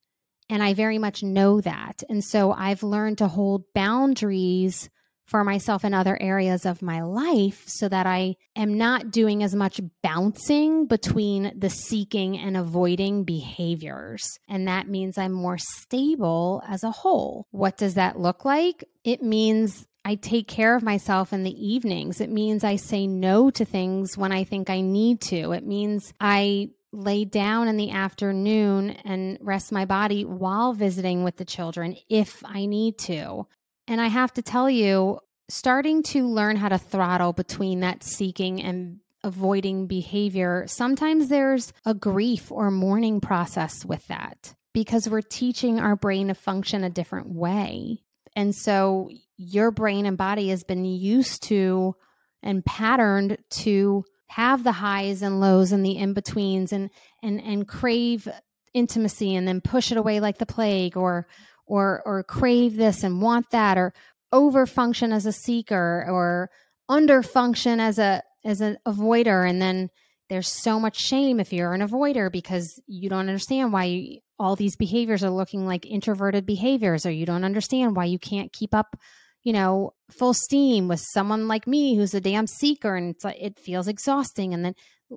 and 0.51 0.63
I 0.63 0.75
very 0.75 0.99
much 0.99 1.23
know 1.23 1.61
that. 1.63 2.03
And 2.11 2.23
so 2.23 2.53
I've 2.53 2.83
learned 2.83 3.19
to 3.19 3.29
hold 3.29 3.65
boundaries 3.75 4.91
for 5.25 5.45
myself 5.45 5.83
in 5.85 5.95
other 5.95 6.21
areas 6.21 6.67
of 6.67 6.83
my 6.83 7.01
life 7.01 7.63
so 7.67 7.89
that 7.89 8.07
I 8.07 8.37
am 8.55 8.77
not 8.77 9.11
doing 9.11 9.43
as 9.43 9.55
much 9.55 9.81
bouncing 10.03 10.87
between 10.87 11.59
the 11.59 11.71
seeking 11.71 12.37
and 12.37 12.57
avoiding 12.57 13.25
behaviors. 13.25 14.23
And 14.47 14.69
that 14.69 14.89
means 14.89 15.17
I'm 15.17 15.33
more 15.33 15.59
stable 15.59 16.63
as 16.69 16.83
a 16.83 16.91
whole. 16.91 17.47
What 17.51 17.79
does 17.79 17.95
that 17.95 18.19
look 18.19 18.45
like? 18.45 18.85
It 19.05 19.23
means 19.23 19.87
I 20.05 20.17
take 20.17 20.49
care 20.49 20.75
of 20.75 20.83
myself 20.83 21.33
in 21.33 21.45
the 21.45 21.67
evenings. 21.67 22.21
It 22.21 22.31
means 22.31 22.65
I 22.65 22.77
say 22.77 23.07
no 23.07 23.51
to 23.51 23.65
things 23.65 24.19
when 24.19 24.33
I 24.33 24.45
think 24.45 24.69
I 24.69 24.81
need 24.81 25.21
to. 25.23 25.53
It 25.53 25.65
means 25.65 26.13
I 26.21 26.71
lay 26.93 27.25
down 27.25 27.69
in 27.69 27.77
the 27.77 27.91
afternoon 27.91 28.91
and 28.91 29.39
rest 29.41 29.73
my 29.73 29.85
body 29.85 30.25
while 30.25 30.73
visiting 30.73 31.25
with 31.25 31.37
the 31.37 31.45
children 31.45 31.97
if 32.09 32.43
I 32.45 32.67
need 32.67 32.99
to. 32.99 33.47
And 33.89 34.01
I 34.01 34.09
have 34.09 34.33
to 34.35 34.43
tell 34.43 34.69
you, 34.69 35.21
starting 35.49 36.03
to 36.03 36.27
learn 36.29 36.57
how 36.57 36.69
to 36.69 36.79
throttle 36.79 37.33
between 37.33 37.81
that 37.81 38.03
seeking 38.03 38.63
and 38.63 39.01
avoiding 39.25 39.87
behavior, 39.87 40.65
sometimes 40.67 41.29
there's 41.29 41.73
a 41.85 41.95
grief 41.95 42.51
or 42.51 42.71
mourning 42.71 43.21
process 43.21 43.85
with 43.85 44.07
that 44.09 44.55
because 44.73 45.09
we're 45.09 45.21
teaching 45.21 45.79
our 45.79 45.97
brain 45.97 46.29
to 46.29 46.35
function 46.35 46.85
a 46.85 46.91
different 46.91 47.29
way. 47.29 48.03
And 48.35 48.55
so 48.55 49.11
your 49.37 49.71
brain 49.71 50.07
and 50.07 50.17
body 50.17 50.49
has 50.49 50.65
been 50.65 50.85
used 50.85 51.43
to 51.45 51.95
and 52.43 52.65
patterned 52.65 53.39
to 53.51 54.05
have 54.27 54.65
the 54.65 54.73
highs 54.73 55.23
and 55.23 55.41
lows 55.41 55.73
and 55.73 55.85
the 55.85 55.99
in-betweens 55.99 56.73
and 56.73 56.91
and 57.23 57.41
and 57.43 57.69
crave 57.69 58.27
intimacy 58.73 59.35
and 59.35 59.47
then 59.47 59.61
push 59.61 59.93
it 59.93 59.99
away 59.99 60.21
like 60.21 60.39
the 60.39 60.47
plague 60.47 60.97
or 60.97 61.27
or 61.67 62.03
or 62.07 62.23
crave 62.23 62.77
this 62.77 63.05
and 63.05 63.21
want 63.21 63.51
that 63.51 63.77
or 63.77 63.93
over 64.33 64.67
function 64.67 65.13
as 65.13 65.27
a 65.27 65.33
seeker 65.33 66.07
or 66.09 66.51
under 66.89 67.23
function 67.23 67.79
as 67.79 67.99
a 67.99 68.23
as 68.45 68.61
an 68.61 68.79
avoider. 68.87 69.49
And 69.49 69.61
then 69.61 69.91
there's 70.29 70.49
so 70.49 70.81
much 70.81 70.99
shame 70.99 71.39
if 71.39 71.53
you're 71.53 71.75
an 71.75 71.87
avoider 71.87 72.33
because 72.33 72.81
you 72.87 73.09
don't 73.11 73.21
understand 73.21 73.73
why 73.73 73.85
you, 73.85 74.21
all 74.43 74.57
these 74.57 74.77
behaviors 74.77 75.23
are 75.25 75.31
looking 75.31 75.67
like 75.67 75.87
introverted 75.87 76.45
behaviors 76.45 77.07
or 77.07 77.11
you 77.11 77.25
don't 77.25 77.45
understand 77.45 77.97
why 77.97 78.05
you 78.05 78.19
can't 78.19 78.53
keep 78.53 78.75
up 78.75 78.97
you 79.43 79.53
know 79.53 79.93
full 80.13 80.35
steam 80.35 80.89
with 80.89 81.01
someone 81.01 81.49
like 81.49 81.67
me 81.67 81.97
who's 81.97 82.15
a 82.15 82.21
damn 82.21 82.47
seeker 82.47 82.95
and 82.95 83.17
like 83.25 83.41
it 83.41 83.59
feels 83.59 83.89
exhausting. 83.89 84.55
And 84.55 84.65
then 84.65 84.75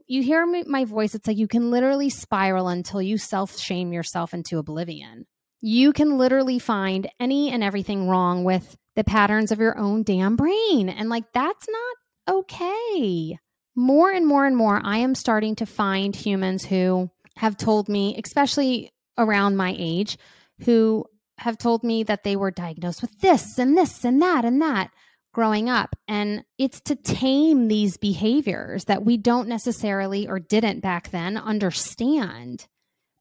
you 0.08 0.24
hear 0.24 0.46
my 0.46 0.86
voice 0.86 1.15
it's 1.15 1.27
like 1.27 1.38
you 1.38 1.48
can 1.48 1.72
literally 1.72 2.10
spiral 2.10 2.67
until 2.67 3.01
you 3.01 3.17
self 3.17 3.58
shame 3.58 3.94
yourself 3.94 4.34
into 4.34 4.58
oblivion. 4.58 5.25
You 5.62 5.94
can 5.94 6.17
literally 6.17 6.60
find 6.60 7.10
any 7.20 7.51
and 7.51 7.63
everything 7.63 8.08
wrong 8.08 8.44
with 8.44 8.75
the 8.96 9.03
patterns 9.03 9.51
of 9.51 9.60
your 9.60 9.77
own 9.77 10.03
damn 10.03 10.36
brain 10.36 10.89
and 10.89 11.10
like 11.10 11.25
that's 11.34 11.67
not 11.70 12.38
okay. 12.38 13.38
More 13.77 14.10
and 14.10 14.25
more 14.25 14.46
and 14.46 14.55
more, 14.55 14.79
I 14.82 15.00
am 15.00 15.15
starting 15.15 15.55
to 15.55 15.65
find 15.65 16.15
humans 16.15 16.63
who 16.63 17.10
have 17.36 17.58
told 17.58 17.89
me, 17.89 18.17
especially 18.24 18.94
around 19.18 19.58
my 19.58 19.76
age, 19.78 20.18
who 20.66 21.06
have 21.38 21.58
told 21.58 21.84
me 21.84 22.04
that 22.04 22.24
they 22.24 22.36
were 22.36 22.52
diagnosed 22.52 23.02
with 23.02 23.20
this 23.20 23.58
and 23.58 23.78
this 23.78 24.04
and 24.04 24.22
that 24.22 24.46
and 24.46 24.62
that 24.62 24.92
growing 25.34 25.70
up. 25.70 25.98
And 26.08 26.46
it's 26.58 26.80
to 26.82 26.96
tame 26.96 27.68
these 27.68 27.98
behaviors 27.98 28.86
that 28.86 29.04
we 29.04 29.18
don't 29.18 29.50
necessarily 29.50 30.28
or 30.28 30.40
didn't 30.40 30.80
back 30.80 31.12
then 31.12 31.38
understand. 31.38 32.68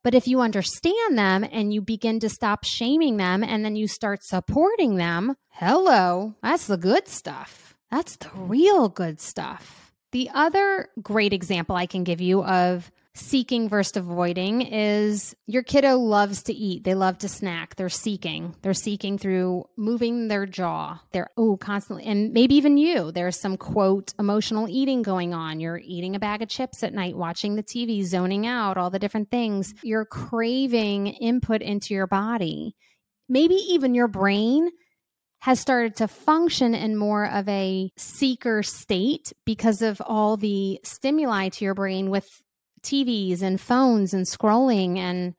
But 0.05 0.15
if 0.15 0.29
you 0.29 0.41
understand 0.41 1.19
them 1.19 1.45
and 1.51 1.75
you 1.75 1.81
begin 1.81 2.21
to 2.21 2.29
stop 2.29 2.63
shaming 2.63 3.17
them 3.17 3.43
and 3.43 3.65
then 3.65 3.75
you 3.75 3.89
start 3.89 4.23
supporting 4.23 4.95
them, 4.95 5.35
hello, 5.49 6.35
that's 6.41 6.69
the 6.69 6.77
good 6.77 7.09
stuff. 7.09 7.75
That's 7.91 8.17
the 8.17 8.31
real 8.35 8.89
good 8.89 9.21
stuff. 9.21 9.93
The 10.13 10.31
other 10.33 10.91
great 11.03 11.33
example 11.33 11.75
I 11.75 11.87
can 11.87 12.05
give 12.05 12.21
you 12.21 12.45
of 12.45 12.93
seeking 13.15 13.69
versus 13.69 13.97
avoiding 13.97 14.63
is 14.63 15.37
your 15.47 15.63
kiddo 15.63 15.97
loves 15.97 16.43
to 16.45 16.53
eat. 16.53 16.83
They 16.83 16.95
love 16.95 17.19
to 17.19 17.29
snack. 17.29 17.77
They're 17.77 17.89
seeking. 17.89 18.57
They're 18.63 18.75
seeking 18.75 19.19
through 19.19 19.65
moving 19.77 20.27
their 20.29 20.47
jaw. 20.47 21.01
They're, 21.13 21.31
oh, 21.37 21.57
constantly. 21.57 22.05
And 22.05 22.33
maybe 22.33 22.57
even 22.57 22.77
you. 22.77 23.13
There's 23.13 23.39
some 23.39 23.57
quote 23.57 24.13
emotional 24.19 24.69
eating 24.69 25.03
going 25.03 25.33
on. 25.33 25.61
You're 25.61 25.81
eating 25.85 26.17
a 26.17 26.21
bag 26.21 26.43
of 26.43 26.49
chips 26.49 26.83
at 26.83 26.93
night, 26.93 27.17
watching 27.17 27.55
the 27.55 27.63
TV, 27.63 28.05
zoning 28.05 28.47
out, 28.47 28.77
all 28.77 28.91
the 28.91 28.99
different 28.99 29.31
things. 29.31 29.75
You're 29.83 30.07
craving 30.07 31.07
input 31.07 31.63
into 31.63 31.95
your 31.95 32.09
body. 32.09 32.75
Maybe 33.29 33.55
even 33.55 33.95
your 33.95 34.09
brain 34.09 34.71
has 35.39 35.61
started 35.61 35.97
to 35.97 36.09
function 36.09 36.75
in 36.75 36.97
more 36.97 37.27
of 37.27 37.49
a 37.49 37.93
seeker 37.97 38.63
state 38.63 39.33
because 39.45 39.83
of 39.83 40.01
all 40.05 40.37
the 40.37 40.81
stimuli 40.83 41.51
to 41.51 41.65
your 41.65 41.75
brain 41.75 42.11
with 42.11 42.27
TVs 42.85 43.43
and 43.43 43.61
phones 43.61 44.15
and 44.15 44.27
scrolling 44.27 44.99
and 44.99 45.35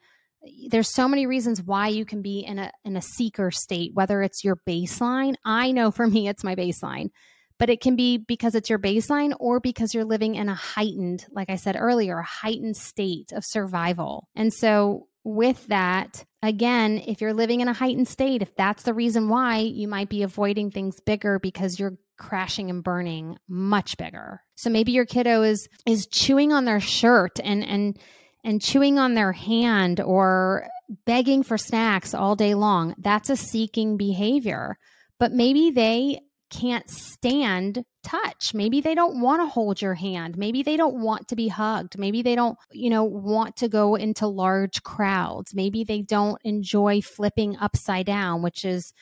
there's 0.69 0.93
so 0.93 1.07
many 1.07 1.25
reasons 1.25 1.61
why 1.61 1.87
you 1.87 2.05
can 2.05 2.21
be 2.21 2.39
in 2.39 2.59
a 2.59 2.71
in 2.83 2.95
a 2.95 3.01
seeker 3.01 3.51
state, 3.51 3.91
whether 3.93 4.21
it's 4.21 4.43
your 4.43 4.57
baseline. 4.67 5.35
I 5.43 5.71
know 5.71 5.91
for 5.91 6.07
me 6.07 6.27
it's 6.27 6.43
my 6.43 6.55
baseline, 6.55 7.09
but 7.57 7.69
it 7.69 7.81
can 7.81 7.95
be 7.95 8.17
because 8.17 8.55
it's 8.55 8.69
your 8.69 8.79
baseline 8.79 9.33
or 9.39 9.59
because 9.59 9.93
you're 9.93 10.05
living 10.05 10.35
in 10.35 10.49
a 10.49 10.55
heightened, 10.55 11.25
like 11.31 11.49
I 11.49 11.55
said 11.55 11.75
earlier, 11.79 12.19
a 12.19 12.23
heightened 12.23 12.77
state 12.77 13.31
of 13.31 13.43
survival. 13.45 14.27
And 14.35 14.53
so 14.53 15.07
with 15.23 15.65
that, 15.67 16.23
again, 16.43 17.01
if 17.07 17.21
you're 17.21 17.33
living 17.33 17.61
in 17.61 17.67
a 17.67 17.73
heightened 17.73 18.07
state, 18.07 18.41
if 18.41 18.55
that's 18.55 18.83
the 18.83 18.93
reason 18.93 19.29
why 19.29 19.59
you 19.59 19.87
might 19.87 20.09
be 20.09 20.23
avoiding 20.23 20.69
things 20.69 20.99
bigger 20.99 21.39
because 21.39 21.79
you're 21.79 21.97
crashing 22.17 22.69
and 22.69 22.83
burning 22.83 23.37
much 23.47 23.97
bigger. 23.97 24.41
So 24.55 24.69
maybe 24.69 24.91
your 24.91 25.05
kiddo 25.05 25.43
is 25.43 25.67
is 25.85 26.07
chewing 26.07 26.53
on 26.53 26.65
their 26.65 26.79
shirt 26.79 27.39
and 27.43 27.63
and 27.63 27.97
and 28.43 28.61
chewing 28.61 28.99
on 28.99 29.15
their 29.15 29.31
hand 29.31 29.99
or 29.99 30.67
begging 31.05 31.43
for 31.43 31.57
snacks 31.57 32.13
all 32.13 32.35
day 32.35 32.53
long. 32.53 32.95
That's 32.97 33.29
a 33.29 33.35
seeking 33.35 33.97
behavior. 33.97 34.77
But 35.19 35.31
maybe 35.31 35.71
they 35.71 36.19
can't 36.51 36.89
stand 36.89 37.83
touch. 38.03 38.53
Maybe 38.53 38.81
they 38.81 38.93
don't 38.93 39.19
want 39.19 39.41
to 39.41 39.47
hold 39.47 39.81
your 39.81 39.95
hand. 39.95 40.37
Maybe 40.37 40.61
they 40.61 40.77
don't 40.77 41.01
want 41.01 41.27
to 41.29 41.35
be 41.35 41.47
hugged. 41.47 41.97
Maybe 41.97 42.21
they 42.21 42.35
don't, 42.35 42.57
you 42.71 42.89
know, 42.89 43.03
want 43.03 43.57
to 43.57 43.67
go 43.67 43.95
into 43.95 44.27
large 44.27 44.83
crowds. 44.83 45.55
Maybe 45.55 45.83
they 45.83 46.01
don't 46.01 46.39
enjoy 46.43 47.01
flipping 47.01 47.57
upside 47.57 48.05
down, 48.05 48.43
which 48.43 48.63
is 48.63 48.93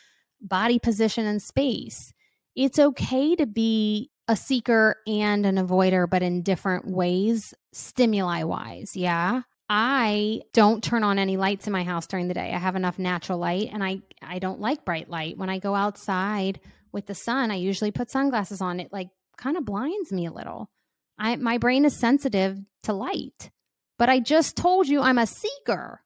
body 0.42 0.80
position 0.80 1.26
and 1.26 1.42
space. 1.42 2.14
It's 2.56 2.80
okay 2.80 3.36
to 3.36 3.46
be 3.46 4.12
a 4.28 4.36
seeker 4.36 4.98
and 5.06 5.46
an 5.46 5.56
avoider, 5.56 6.10
but 6.10 6.24
in 6.24 6.44
different 6.44 6.88
ways, 6.88 7.54
stimuli 7.74 8.44
wise. 8.44 8.96
Yeah. 8.96 9.42
I 9.70 10.42
don't 10.54 10.84
turn 10.84 11.04
on 11.04 11.18
any 11.18 11.38
lights 11.38 11.68
in 11.68 11.74
my 11.74 11.84
house 11.84 12.06
during 12.08 12.28
the 12.28 12.34
day. 12.34 12.52
I 12.54 12.58
have 12.58 12.76
enough 12.76 13.00
natural 13.00 13.40
light 13.40 13.70
and 13.74 13.84
I, 13.84 14.02
I 14.22 14.40
don't 14.40 14.60
like 14.60 14.86
bright 14.86 15.10
light. 15.10 15.38
When 15.38 15.50
I 15.50 15.60
go 15.60 15.74
outside 15.74 16.60
with 16.92 17.08
the 17.08 17.16
sun, 17.16 17.50
I 17.50 17.56
usually 17.56 17.92
put 17.92 18.12
sunglasses 18.12 18.62
on. 18.62 18.80
It 18.80 18.94
like 18.94 19.10
kind 19.38 19.58
of 19.58 19.66
blinds 19.66 20.12
me 20.12 20.28
a 20.28 20.32
little. 20.32 20.70
I 21.18 21.36
my 21.38 21.58
brain 21.58 21.86
is 21.86 21.96
sensitive 21.96 22.60
to 22.84 22.94
light. 22.94 23.50
But 23.98 24.10
I 24.10 24.20
just 24.20 24.56
told 24.56 24.88
you 24.88 25.02
I'm 25.02 25.18
a 25.18 25.28
seeker. 25.28 26.02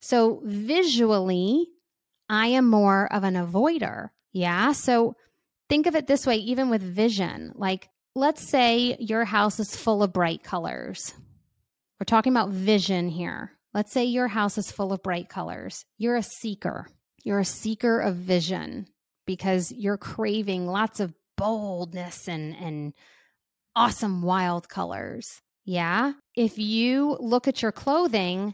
So 0.00 0.40
visually, 0.44 1.68
I 2.28 2.48
am 2.48 2.68
more 2.68 3.12
of 3.12 3.24
an 3.24 3.34
avoider. 3.34 4.10
Yeah. 4.32 4.72
So 4.72 5.16
think 5.72 5.86
of 5.86 5.94
it 5.94 6.06
this 6.06 6.26
way, 6.26 6.36
even 6.36 6.68
with 6.68 6.82
vision. 6.82 7.50
Like, 7.54 7.88
let's 8.14 8.46
say 8.46 8.94
your 9.00 9.24
house 9.24 9.58
is 9.58 9.74
full 9.74 10.02
of 10.02 10.12
bright 10.12 10.42
colors. 10.42 11.14
We're 11.98 12.04
talking 12.04 12.34
about 12.34 12.50
vision 12.50 13.08
here. 13.08 13.52
Let's 13.72 13.90
say 13.90 14.04
your 14.04 14.28
house 14.28 14.58
is 14.58 14.70
full 14.70 14.92
of 14.92 15.02
bright 15.02 15.30
colors. 15.30 15.86
You're 15.96 16.16
a 16.16 16.22
seeker. 16.22 16.88
You're 17.24 17.38
a 17.38 17.46
seeker 17.46 18.00
of 18.00 18.16
vision 18.16 18.86
because 19.26 19.72
you're 19.72 19.96
craving 19.96 20.66
lots 20.66 21.00
of 21.00 21.14
boldness 21.38 22.28
and, 22.28 22.54
and 22.54 22.92
awesome 23.74 24.20
wild 24.20 24.68
colors. 24.68 25.40
Yeah. 25.64 26.12
If 26.36 26.58
you 26.58 27.16
look 27.18 27.48
at 27.48 27.62
your 27.62 27.72
clothing 27.72 28.52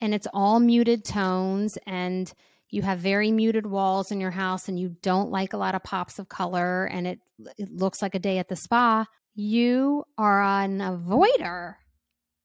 and 0.00 0.14
it's 0.14 0.28
all 0.32 0.60
muted 0.60 1.04
tones 1.04 1.76
and 1.84 2.32
you 2.70 2.82
have 2.82 2.98
very 2.98 3.32
muted 3.32 3.66
walls 3.66 4.10
in 4.10 4.20
your 4.20 4.30
house 4.30 4.68
and 4.68 4.78
you 4.78 4.96
don't 5.02 5.30
like 5.30 5.52
a 5.52 5.56
lot 5.58 5.74
of 5.74 5.82
pops 5.82 6.18
of 6.18 6.28
color 6.28 6.84
and 6.84 7.06
it, 7.06 7.20
it 7.58 7.70
looks 7.72 8.00
like 8.00 8.14
a 8.14 8.20
day 8.20 8.38
at 8.38 8.48
the 8.48 8.56
spa, 8.56 9.06
you 9.34 10.04
are 10.18 10.42
an 10.42 10.78
avoider 10.78 11.74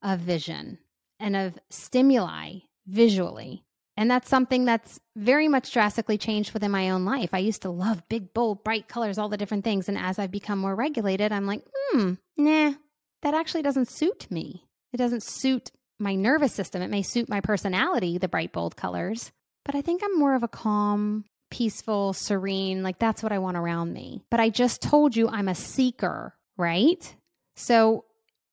of 0.02 0.20
vision 0.20 0.78
and 1.20 1.36
of 1.36 1.58
stimuli 1.70 2.60
visually. 2.88 3.64
And 3.98 4.12
that's 4.12 4.30
something 4.30 4.66
that's 4.66 5.00
very 5.16 5.48
much 5.48 5.72
drastically 5.72 6.18
changed 6.18 6.54
within 6.54 6.72
my 6.72 6.90
own 6.90 7.06
life. 7.06 7.30
I 7.34 7.40
used 7.40 7.62
to 7.62 7.70
love 7.70 8.08
big, 8.10 8.34
bold, 8.34 8.64
bright 8.64 8.90
colors, 8.90 9.18
all 9.18 9.30
the 9.30 9.38
different 9.38 9.64
things. 9.64 9.88
And 9.88 9.98
as 9.98 10.20
I've 10.20 10.32
become 10.32 10.60
more 10.60 10.76
regulated, 10.76 11.32
I'm 11.32 11.46
like, 11.46 11.64
hmm, 11.92 12.14
nah, 12.36 12.74
that 13.22 13.34
actually 13.34 13.62
doesn't 13.62 13.90
suit 13.90 14.30
me. 14.30 14.68
It 14.92 14.98
doesn't 14.98 15.24
suit 15.24 15.72
my 15.98 16.16
nervous 16.16 16.54
system. 16.54 16.82
It 16.82 16.90
may 16.90 17.04
suit 17.04 17.30
my 17.30 17.40
personality, 17.40 18.18
the 18.18 18.28
bright, 18.28 18.52
bold 18.52 18.76
colors, 18.76 19.32
but 19.66 19.76
I 19.76 19.82
think 19.82 20.02
I'm 20.04 20.18
more 20.18 20.36
of 20.36 20.44
a 20.44 20.48
calm, 20.48 21.26
peaceful, 21.50 22.14
serene, 22.14 22.84
like 22.84 23.00
that's 23.00 23.24
what 23.24 23.32
I 23.32 23.40
want 23.40 23.58
around 23.58 23.92
me. 23.92 24.22
But 24.30 24.40
I 24.40 24.50
just 24.50 24.82
told 24.82 25.16
you 25.16 25.28
I'm 25.28 25.48
a 25.48 25.56
seeker, 25.56 26.36
right? 26.58 27.16
So 27.56 28.06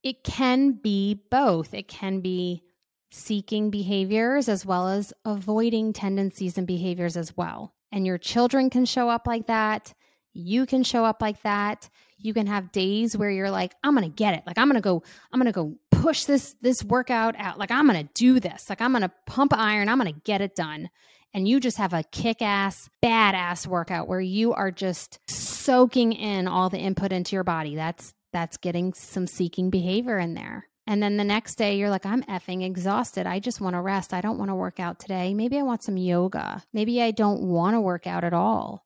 it 0.02 0.24
can 0.24 0.72
be 0.72 1.20
both. 1.30 1.74
It 1.74 1.86
can 1.86 2.20
be 2.20 2.62
seeking 3.10 3.70
behaviors 3.70 4.48
as 4.48 4.64
well 4.64 4.88
as 4.88 5.12
avoiding 5.24 5.92
tendencies 5.92 6.56
and 6.56 6.66
behaviors 6.66 7.16
as 7.16 7.36
well. 7.36 7.74
And 7.92 8.06
your 8.06 8.18
children 8.18 8.70
can 8.70 8.86
show 8.86 9.08
up 9.08 9.26
like 9.26 9.46
that. 9.48 9.92
You 10.32 10.64
can 10.64 10.82
show 10.82 11.04
up 11.04 11.20
like 11.20 11.42
that. 11.42 11.90
You 12.22 12.34
can 12.34 12.46
have 12.46 12.72
days 12.72 13.16
where 13.16 13.30
you're 13.30 13.50
like, 13.50 13.74
I'm 13.82 13.96
to 13.96 14.08
get 14.08 14.34
it. 14.34 14.44
Like 14.46 14.58
I'm 14.58 14.72
to 14.72 14.80
go 14.80 15.02
I'm 15.32 15.42
to 15.44 15.52
go 15.52 15.76
push 15.90 16.24
this 16.24 16.54
this 16.60 16.82
workout 16.84 17.34
out. 17.38 17.58
Like 17.58 17.70
I'm 17.70 17.88
to 17.88 18.04
do 18.14 18.40
this. 18.40 18.68
Like 18.68 18.80
I'm 18.80 18.94
to 18.94 19.10
pump 19.26 19.52
iron. 19.56 19.88
I'm 19.88 20.00
to 20.00 20.12
get 20.12 20.40
it 20.40 20.54
done. 20.54 20.90
And 21.34 21.48
you 21.48 21.60
just 21.60 21.78
have 21.78 21.94
a 21.94 22.02
kick-ass, 22.02 22.90
badass 23.02 23.66
workout 23.66 24.06
where 24.06 24.20
you 24.20 24.52
are 24.52 24.70
just 24.70 25.18
soaking 25.28 26.12
in 26.12 26.46
all 26.46 26.68
the 26.68 26.78
input 26.78 27.10
into 27.10 27.36
your 27.36 27.44
body. 27.44 27.74
That's 27.74 28.12
that's 28.32 28.56
getting 28.58 28.92
some 28.92 29.26
seeking 29.26 29.70
behavior 29.70 30.18
in 30.18 30.34
there. 30.34 30.68
And 30.86 31.02
then 31.02 31.16
the 31.16 31.24
next 31.24 31.54
day, 31.56 31.76
you're 31.76 31.90
like, 31.90 32.04
I'm 32.04 32.24
effing 32.24 32.64
exhausted. 32.64 33.26
I 33.26 33.38
just 33.38 33.60
want 33.60 33.74
to 33.74 33.80
rest. 33.80 34.12
I 34.12 34.20
don't 34.20 34.38
want 34.38 34.50
to 34.50 34.54
work 34.54 34.80
out 34.80 34.98
today. 34.98 35.32
Maybe 35.32 35.58
I 35.58 35.62
want 35.62 35.84
some 35.84 35.96
yoga. 35.96 36.62
Maybe 36.72 37.00
I 37.00 37.12
don't 37.12 37.42
want 37.42 37.74
to 37.74 37.80
work 37.80 38.06
out 38.06 38.24
at 38.24 38.32
all. 38.32 38.84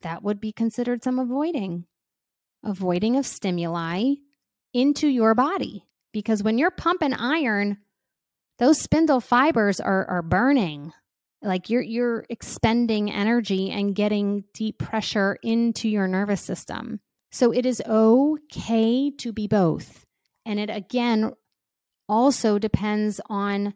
That 0.00 0.22
would 0.22 0.40
be 0.40 0.52
considered 0.52 1.04
some 1.04 1.18
avoiding, 1.18 1.84
avoiding 2.64 3.16
of 3.16 3.26
stimuli 3.26 4.14
into 4.72 5.08
your 5.08 5.34
body. 5.34 5.84
Because 6.12 6.42
when 6.42 6.58
you're 6.58 6.70
pumping 6.70 7.12
iron, 7.12 7.78
those 8.58 8.78
spindle 8.78 9.20
fibers 9.20 9.80
are, 9.80 10.06
are 10.06 10.22
burning. 10.22 10.92
Like 11.42 11.68
you're 11.68 11.82
you're 11.82 12.24
expending 12.30 13.10
energy 13.12 13.70
and 13.70 13.94
getting 13.94 14.44
deep 14.54 14.78
pressure 14.78 15.36
into 15.42 15.88
your 15.88 16.08
nervous 16.08 16.40
system. 16.40 17.00
So 17.32 17.52
it 17.52 17.66
is 17.66 17.82
okay 17.86 19.10
to 19.18 19.32
be 19.32 19.46
both. 19.46 20.06
And 20.46 20.58
it 20.58 20.70
again 20.70 21.32
also 22.08 22.58
depends 22.58 23.20
on 23.28 23.74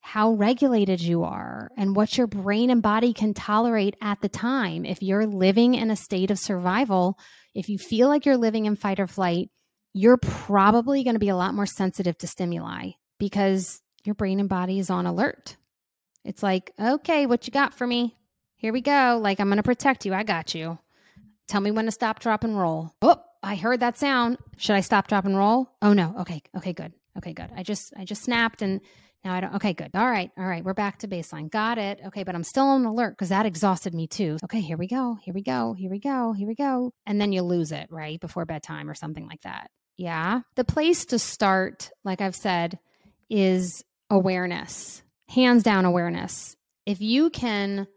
how 0.00 0.32
regulated 0.32 1.00
you 1.00 1.24
are 1.24 1.70
and 1.76 1.96
what 1.96 2.16
your 2.16 2.28
brain 2.28 2.70
and 2.70 2.80
body 2.80 3.12
can 3.12 3.34
tolerate 3.34 3.96
at 4.00 4.20
the 4.20 4.28
time. 4.28 4.84
If 4.84 5.02
you're 5.02 5.26
living 5.26 5.74
in 5.74 5.90
a 5.90 5.96
state 5.96 6.30
of 6.30 6.38
survival, 6.38 7.18
if 7.56 7.70
you 7.70 7.78
feel 7.78 8.08
like 8.08 8.26
you're 8.26 8.36
living 8.36 8.66
in 8.66 8.76
fight 8.76 9.00
or 9.00 9.06
flight, 9.06 9.48
you're 9.94 10.18
probably 10.18 11.02
going 11.04 11.14
to 11.14 11.20
be 11.20 11.30
a 11.30 11.36
lot 11.36 11.54
more 11.54 11.64
sensitive 11.64 12.18
to 12.18 12.26
stimuli 12.26 12.90
because 13.18 13.80
your 14.04 14.14
brain 14.14 14.40
and 14.40 14.48
body 14.48 14.78
is 14.78 14.90
on 14.90 15.06
alert. 15.06 15.56
It's 16.22 16.42
like, 16.42 16.72
okay, 16.78 17.24
what 17.24 17.46
you 17.46 17.52
got 17.52 17.72
for 17.72 17.86
me? 17.86 18.14
Here 18.56 18.74
we 18.74 18.82
go. 18.82 19.18
Like, 19.22 19.40
I'm 19.40 19.48
going 19.48 19.56
to 19.56 19.62
protect 19.62 20.04
you. 20.04 20.12
I 20.12 20.22
got 20.22 20.54
you. 20.54 20.78
Tell 21.48 21.62
me 21.62 21.70
when 21.70 21.86
to 21.86 21.92
stop, 21.92 22.18
drop, 22.18 22.44
and 22.44 22.58
roll. 22.58 22.94
Oh, 23.00 23.22
I 23.42 23.54
heard 23.54 23.80
that 23.80 23.96
sound. 23.96 24.36
Should 24.58 24.76
I 24.76 24.80
stop, 24.80 25.08
drop, 25.08 25.24
and 25.24 25.36
roll? 25.36 25.70
Oh 25.80 25.92
no. 25.94 26.14
Okay. 26.20 26.42
Okay, 26.56 26.72
good. 26.74 26.92
Okay, 27.16 27.32
good. 27.32 27.50
I 27.56 27.62
just 27.62 27.94
I 27.96 28.04
just 28.04 28.22
snapped 28.22 28.60
and 28.60 28.80
now 29.26 29.34
I 29.34 29.40
don't 29.40 29.54
okay, 29.56 29.72
good. 29.72 29.90
All 29.94 30.08
right, 30.08 30.30
all 30.38 30.46
right. 30.46 30.64
We're 30.64 30.74
back 30.74 31.00
to 31.00 31.08
baseline. 31.08 31.50
Got 31.50 31.78
it. 31.78 31.98
Okay, 32.06 32.22
but 32.22 32.34
I'm 32.34 32.44
still 32.44 32.64
on 32.64 32.84
alert 32.84 33.10
because 33.10 33.30
that 33.30 33.44
exhausted 33.44 33.92
me 33.92 34.06
too. 34.06 34.38
Okay, 34.44 34.60
here 34.60 34.76
we 34.76 34.86
go. 34.86 35.16
Here 35.20 35.34
we 35.34 35.42
go. 35.42 35.74
Here 35.74 35.90
we 35.90 35.98
go. 35.98 36.32
Here 36.32 36.46
we 36.46 36.54
go. 36.54 36.92
And 37.06 37.20
then 37.20 37.32
you 37.32 37.42
lose 37.42 37.72
it, 37.72 37.88
right? 37.90 38.20
Before 38.20 38.44
bedtime 38.44 38.88
or 38.88 38.94
something 38.94 39.26
like 39.26 39.42
that. 39.42 39.70
Yeah. 39.96 40.42
The 40.54 40.64
place 40.64 41.06
to 41.06 41.18
start, 41.18 41.90
like 42.04 42.20
I've 42.20 42.36
said, 42.36 42.78
is 43.28 43.82
awareness. 44.10 45.02
Hands 45.28 45.62
down 45.62 45.84
awareness. 45.84 46.54
If 46.84 47.00
you 47.00 47.30
can 47.30 47.88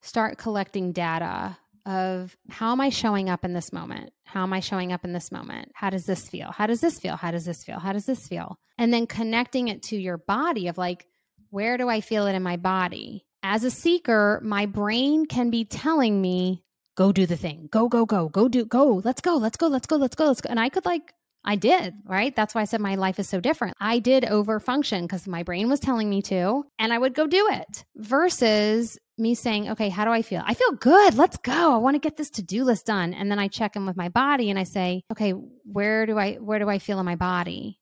start 0.00 0.38
collecting 0.38 0.92
data 0.92 1.58
of 1.90 2.36
how 2.48 2.70
am 2.70 2.80
I 2.80 2.90
showing 2.90 3.28
up 3.28 3.44
in 3.44 3.52
this 3.52 3.72
moment? 3.72 4.12
How 4.22 4.44
am 4.44 4.52
I 4.52 4.60
showing 4.60 4.92
up 4.92 5.04
in 5.04 5.12
this 5.12 5.32
moment? 5.32 5.72
How 5.74 5.90
does 5.90 6.06
this 6.06 6.28
feel? 6.28 6.52
How 6.52 6.68
does 6.68 6.80
this 6.80 7.00
feel? 7.00 7.16
How 7.16 7.32
does 7.32 7.44
this 7.44 7.64
feel? 7.64 7.80
How 7.80 7.92
does 7.92 8.06
this 8.06 8.28
feel? 8.28 8.58
And 8.78 8.92
then 8.92 9.08
connecting 9.08 9.66
it 9.66 9.82
to 9.84 9.96
your 9.96 10.16
body 10.16 10.68
of 10.68 10.78
like, 10.78 11.06
where 11.50 11.76
do 11.78 11.88
I 11.88 12.00
feel 12.00 12.26
it 12.26 12.34
in 12.36 12.44
my 12.44 12.56
body? 12.56 13.26
As 13.42 13.64
a 13.64 13.72
seeker, 13.72 14.40
my 14.44 14.66
brain 14.66 15.26
can 15.26 15.50
be 15.50 15.64
telling 15.64 16.20
me, 16.20 16.62
go 16.96 17.10
do 17.10 17.26
the 17.26 17.36
thing, 17.36 17.68
go, 17.72 17.88
go, 17.88 18.06
go, 18.06 18.28
go 18.28 18.48
do, 18.48 18.64
go, 18.64 19.00
let's 19.04 19.20
go, 19.20 19.36
let's 19.36 19.56
go, 19.56 19.66
let's 19.66 19.88
go, 19.88 19.96
let's 19.96 20.14
go, 20.14 20.26
let's 20.26 20.40
go. 20.40 20.48
And 20.48 20.60
I 20.60 20.68
could 20.68 20.84
like, 20.84 21.12
I 21.44 21.56
did, 21.56 21.94
right? 22.04 22.34
That's 22.36 22.54
why 22.54 22.60
I 22.60 22.64
said 22.64 22.80
my 22.80 22.96
life 22.96 23.18
is 23.18 23.28
so 23.28 23.40
different. 23.40 23.76
I 23.80 23.98
did 23.98 24.24
over 24.24 24.60
function 24.60 25.04
because 25.04 25.26
my 25.26 25.42
brain 25.42 25.68
was 25.68 25.80
telling 25.80 26.08
me 26.10 26.20
to, 26.22 26.64
and 26.78 26.92
I 26.92 26.98
would 26.98 27.14
go 27.14 27.26
do 27.26 27.48
it 27.50 27.84
versus 27.96 28.98
me 29.16 29.34
saying, 29.34 29.70
okay, 29.70 29.88
how 29.88 30.04
do 30.04 30.10
I 30.10 30.22
feel? 30.22 30.42
I 30.44 30.54
feel 30.54 30.72
good. 30.72 31.14
Let's 31.14 31.36
go. 31.38 31.74
I 31.74 31.78
want 31.78 31.94
to 31.94 31.98
get 32.00 32.16
this 32.16 32.30
to-do 32.30 32.64
list 32.64 32.86
done. 32.86 33.14
And 33.14 33.30
then 33.30 33.38
I 33.38 33.48
check 33.48 33.76
in 33.76 33.86
with 33.86 33.96
my 33.96 34.08
body 34.08 34.50
and 34.50 34.58
I 34.58 34.64
say, 34.64 35.02
okay, 35.12 35.30
where 35.30 36.06
do 36.06 36.18
I 36.18 36.34
where 36.34 36.58
do 36.58 36.68
I 36.68 36.78
feel 36.78 36.98
in 36.98 37.06
my 37.06 37.16
body? 37.16 37.78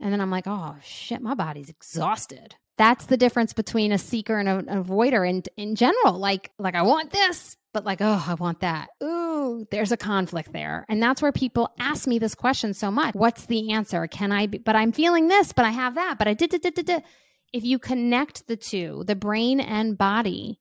And 0.00 0.12
then 0.12 0.20
I'm 0.20 0.30
like, 0.30 0.46
oh 0.46 0.76
shit, 0.82 1.20
my 1.22 1.34
body's 1.34 1.68
exhausted. 1.68 2.54
That's 2.78 3.06
the 3.06 3.16
difference 3.16 3.52
between 3.52 3.92
a 3.92 3.98
seeker 3.98 4.38
and 4.38 4.48
an 4.48 4.66
avoider 4.66 5.28
and 5.28 5.48
in 5.56 5.76
general. 5.76 6.18
Like, 6.18 6.50
like 6.58 6.74
I 6.74 6.82
want 6.82 7.10
this, 7.10 7.56
but 7.72 7.84
like, 7.84 8.00
oh, 8.00 8.24
I 8.26 8.34
want 8.34 8.60
that. 8.60 8.88
Ooh, 9.02 9.66
there's 9.70 9.92
a 9.92 9.96
conflict 9.96 10.52
there. 10.52 10.84
And 10.88 11.02
that's 11.02 11.22
where 11.22 11.32
people 11.32 11.70
ask 11.78 12.06
me 12.06 12.18
this 12.18 12.34
question 12.34 12.74
so 12.74 12.90
much. 12.90 13.14
What's 13.14 13.46
the 13.46 13.72
answer? 13.72 14.06
Can 14.06 14.32
I 14.32 14.46
be, 14.46 14.58
but 14.58 14.76
I'm 14.76 14.92
feeling 14.92 15.28
this, 15.28 15.52
but 15.52 15.64
I 15.64 15.70
have 15.70 15.94
that, 15.94 16.16
but 16.18 16.28
I 16.28 16.34
did, 16.34 16.50
did, 16.50 16.62
did, 16.62 16.74
did, 16.74 16.86
did. 16.86 17.02
If 17.52 17.64
you 17.64 17.78
connect 17.78 18.46
the 18.46 18.56
two, 18.56 19.04
the 19.06 19.16
brain 19.16 19.60
and 19.60 19.96
body, 19.96 20.60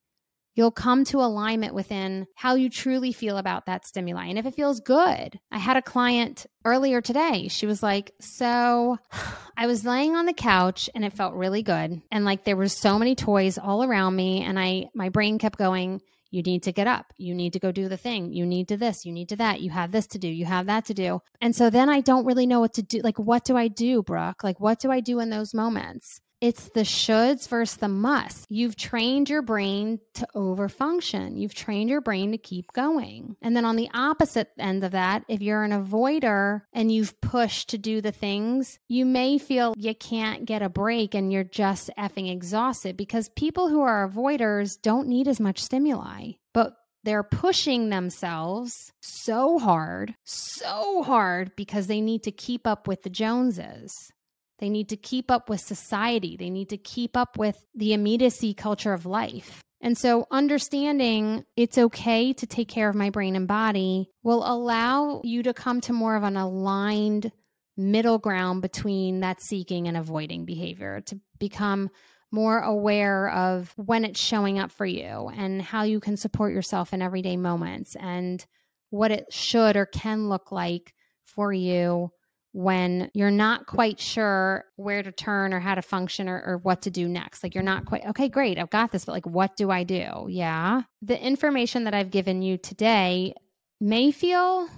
you'll 0.55 0.71
come 0.71 1.03
to 1.05 1.19
alignment 1.19 1.73
within 1.73 2.25
how 2.35 2.55
you 2.55 2.69
truly 2.69 3.11
feel 3.11 3.37
about 3.37 3.65
that 3.65 3.85
stimuli 3.85 4.25
and 4.25 4.39
if 4.39 4.45
it 4.45 4.55
feels 4.55 4.79
good. 4.79 5.39
I 5.51 5.59
had 5.59 5.77
a 5.77 5.81
client 5.81 6.45
earlier 6.63 7.01
today. 7.01 7.47
She 7.49 7.65
was 7.65 7.83
like, 7.83 8.13
So 8.19 8.97
I 9.57 9.67
was 9.67 9.85
laying 9.85 10.15
on 10.15 10.25
the 10.25 10.33
couch 10.33 10.89
and 10.95 11.05
it 11.05 11.13
felt 11.13 11.35
really 11.35 11.63
good. 11.63 12.01
And 12.11 12.25
like 12.25 12.43
there 12.43 12.57
were 12.57 12.67
so 12.67 12.97
many 12.97 13.15
toys 13.15 13.57
all 13.57 13.83
around 13.83 14.15
me. 14.15 14.41
And 14.41 14.59
I, 14.59 14.89
my 14.95 15.09
brain 15.09 15.37
kept 15.37 15.59
going, 15.59 16.01
you 16.31 16.41
need 16.41 16.63
to 16.63 16.73
get 16.73 16.87
up. 16.87 17.13
You 17.17 17.33
need 17.33 17.53
to 17.53 17.59
go 17.59 17.71
do 17.71 17.87
the 17.87 17.95
thing. 17.97 18.33
You 18.33 18.45
need 18.45 18.67
to 18.67 18.77
this. 18.77 19.05
You 19.05 19.13
need 19.13 19.29
to 19.29 19.37
that. 19.37 19.61
You 19.61 19.69
have 19.69 19.91
this 19.91 20.07
to 20.07 20.19
do. 20.19 20.27
You 20.27 20.45
have 20.45 20.65
that 20.65 20.85
to 20.85 20.93
do. 20.93 21.21
And 21.39 21.55
so 21.55 21.69
then 21.69 21.89
I 21.89 22.01
don't 22.01 22.25
really 22.25 22.45
know 22.45 22.59
what 22.59 22.73
to 22.73 22.81
do. 22.81 22.99
Like, 22.99 23.17
what 23.17 23.45
do 23.45 23.55
I 23.55 23.69
do, 23.69 24.03
Brooke? 24.03 24.43
Like, 24.43 24.59
what 24.59 24.79
do 24.79 24.91
I 24.91 24.99
do 24.99 25.21
in 25.21 25.29
those 25.29 25.53
moments? 25.53 26.19
It's 26.41 26.69
the 26.69 26.81
shoulds 26.81 27.47
versus 27.47 27.77
the 27.77 27.87
musts. 27.87 28.45
You've 28.49 28.75
trained 28.75 29.29
your 29.29 29.41
brain 29.41 29.99
to 30.15 30.27
overfunction. 30.35 31.39
You've 31.39 31.55
trained 31.55 31.89
your 31.89 32.01
brain 32.01 32.31
to 32.31 32.37
keep 32.37 32.71
going. 32.73 33.35
And 33.41 33.55
then 33.55 33.65
on 33.65 33.77
the 33.77 33.89
opposite 33.93 34.49
end 34.59 34.83
of 34.83 34.91
that, 34.91 35.23
if 35.27 35.41
you're 35.41 35.63
an 35.63 35.71
avoider 35.71 36.61
and 36.73 36.91
you've 36.91 37.19
pushed 37.21 37.69
to 37.69 37.77
do 37.77 38.01
the 38.01 38.11
things, 38.11 38.79
you 38.87 39.05
may 39.05 39.37
feel 39.37 39.73
you 39.77 39.95
can't 39.95 40.45
get 40.45 40.61
a 40.61 40.69
break 40.69 41.15
and 41.15 41.31
you're 41.31 41.43
just 41.43 41.89
effing 41.97 42.31
exhausted 42.31 42.97
because 42.97 43.29
people 43.29 43.69
who 43.69 43.81
are 43.81 44.07
avoiders 44.07 44.79
don't 44.81 45.07
need 45.07 45.27
as 45.27 45.39
much 45.39 45.63
stimuli. 45.63 46.31
But 46.53 46.75
they're 47.03 47.23
pushing 47.23 47.89
themselves 47.89 48.91
so 48.99 49.59
hard, 49.59 50.15
so 50.23 51.03
hard 51.03 51.55
because 51.55 51.85
they 51.85 52.01
need 52.01 52.23
to 52.23 52.31
keep 52.31 52.65
up 52.65 52.87
with 52.87 53.03
the 53.03 53.11
Joneses. 53.11 54.11
They 54.59 54.69
need 54.69 54.89
to 54.89 54.97
keep 54.97 55.29
up 55.29 55.49
with 55.49 55.59
society. 55.59 56.37
They 56.37 56.49
need 56.49 56.69
to 56.69 56.77
keep 56.77 57.17
up 57.17 57.37
with 57.37 57.63
the 57.75 57.93
immediacy 57.93 58.53
culture 58.53 58.93
of 58.93 59.05
life. 59.05 59.61
And 59.81 59.97
so, 59.97 60.25
understanding 60.31 61.45
it's 61.55 61.77
okay 61.77 62.33
to 62.33 62.47
take 62.47 62.69
care 62.69 62.89
of 62.89 62.95
my 62.95 63.09
brain 63.09 63.35
and 63.35 63.47
body 63.47 64.09
will 64.23 64.43
allow 64.45 65.21
you 65.23 65.43
to 65.43 65.53
come 65.53 65.81
to 65.81 65.93
more 65.93 66.15
of 66.15 66.23
an 66.23 66.37
aligned 66.37 67.31
middle 67.77 68.17
ground 68.17 68.61
between 68.61 69.19
that 69.19 69.41
seeking 69.41 69.87
and 69.87 69.97
avoiding 69.97 70.45
behavior, 70.45 71.01
to 71.01 71.19
become 71.37 71.89
more 72.31 72.59
aware 72.59 73.29
of 73.29 73.73
when 73.77 74.05
it's 74.05 74.19
showing 74.19 74.59
up 74.59 74.71
for 74.71 74.85
you 74.85 75.29
and 75.35 75.61
how 75.61 75.83
you 75.83 75.99
can 75.99 76.17
support 76.17 76.53
yourself 76.53 76.93
in 76.93 77.01
everyday 77.01 77.37
moments 77.37 77.95
and 77.95 78.45
what 78.89 79.11
it 79.11 79.25
should 79.31 79.75
or 79.75 79.85
can 79.85 80.29
look 80.29 80.51
like 80.51 80.93
for 81.25 81.51
you 81.53 82.11
when 82.55 83.11
you're 83.13 83.31
not 83.31 83.65
quite 83.65 83.99
sure 83.99 84.63
where 84.77 85.03
to 85.03 85.11
turn 85.11 85.53
or 85.53 85.59
how 85.59 85.75
to 85.75 85.81
function 85.81 86.29
or, 86.29 86.41
or, 86.41 86.57
what 86.59 86.83
to 86.83 86.89
do 86.89 87.05
next. 87.05 87.43
Like 87.43 87.53
you're 87.53 87.65
not 87.65 87.85
quite, 87.85 88.05
okay, 88.05 88.29
great, 88.29 88.57
I've 88.57 88.69
got 88.69 88.93
this, 88.93 89.03
but 89.03 89.11
like, 89.11 89.25
what 89.25 89.57
do 89.57 89.69
I 89.71 89.83
do? 89.83 90.27
Yeah. 90.29 90.83
The 91.01 91.21
information 91.21 91.83
that 91.83 91.93
I've 91.93 92.11
given 92.11 92.41
you 92.41 92.57
today 92.57 93.33
may 93.81 94.09
feel 94.11 94.69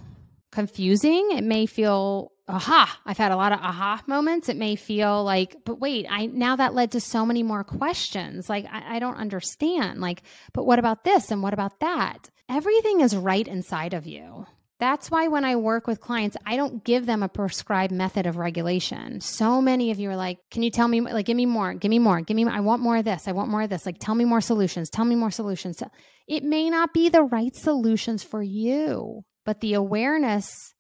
confusing. 0.52 1.30
It 1.34 1.44
may 1.44 1.68
feel, 1.68 2.32
aha, 2.48 3.00
I've 3.06 3.20
had 3.20 3.32
a 3.32 3.36
lot 3.36 3.52
of 3.52 3.60
aha 3.60 4.02
moments. 4.08 4.50
It 4.50 4.58
may 4.58 4.76
feel 4.76 5.24
like, 5.24 5.58
but 5.64 5.80
wait, 5.80 6.08
I 6.10 6.26
now 6.26 6.56
that 6.56 6.74
led 6.74 6.94
to 6.94 7.00
so 7.00 7.28
many 7.28 7.44
more 7.44 7.64
questions. 7.64 8.50
Like, 8.50 8.66
I, 8.72 8.96
I 8.96 9.00
don't 9.00 9.18
understand. 9.18 10.02
Like, 10.02 10.24
but 10.52 10.66
what 10.66 10.80
about 10.80 11.04
this 11.04 11.30
and 11.30 11.44
what 11.44 11.54
about 11.54 11.80
that? 11.82 12.28
Everything 12.50 13.02
is 13.02 13.16
right 13.16 13.48
inside 13.48 13.94
of 13.94 14.08
you. 14.08 14.48
That's 14.80 15.10
why 15.10 15.28
when 15.28 15.44
I 15.44 15.56
work 15.56 15.88
with 15.88 16.00
clients, 16.00 16.38
I 16.46 16.56
don't 16.56 16.84
give 16.84 17.08
them 17.08 17.24
a 17.24 17.30
prescribed 17.30 17.92
method 17.92 18.28
of 18.28 18.38
regulation. 18.38 19.22
So 19.22 19.60
many 19.60 19.90
of 19.90 20.00
you 20.00 20.12
are 20.12 20.16
like, 20.16 20.38
can 20.52 20.62
you 20.62 20.70
tell 20.70 20.88
me, 20.88 21.02
like, 21.02 21.26
give 21.26 21.36
me 21.36 21.48
more, 21.48 21.74
give 21.74 21.90
me 21.90 21.98
more, 21.98 22.22
give 22.22 22.36
me, 22.36 22.46
I 22.46 22.60
want 22.60 22.84
more 22.84 22.98
of 22.98 23.06
this, 23.06 23.28
I 23.28 23.32
want 23.32 23.50
more 23.50 23.64
of 23.64 23.72
this. 23.72 23.88
Like, 23.88 23.98
tell 24.00 24.14
me 24.14 24.24
more 24.24 24.42
solutions, 24.42 24.92
tell 24.92 25.06
me 25.06 25.16
more 25.16 25.32
solutions. 25.32 25.82
It 26.28 26.44
may 26.44 26.70
not 26.70 26.94
be 26.94 27.10
the 27.10 27.24
right 27.24 27.56
solutions 27.56 28.24
for 28.24 28.44
you, 28.44 29.24
but 29.46 29.62
the 29.62 29.74
awareness 29.74 30.76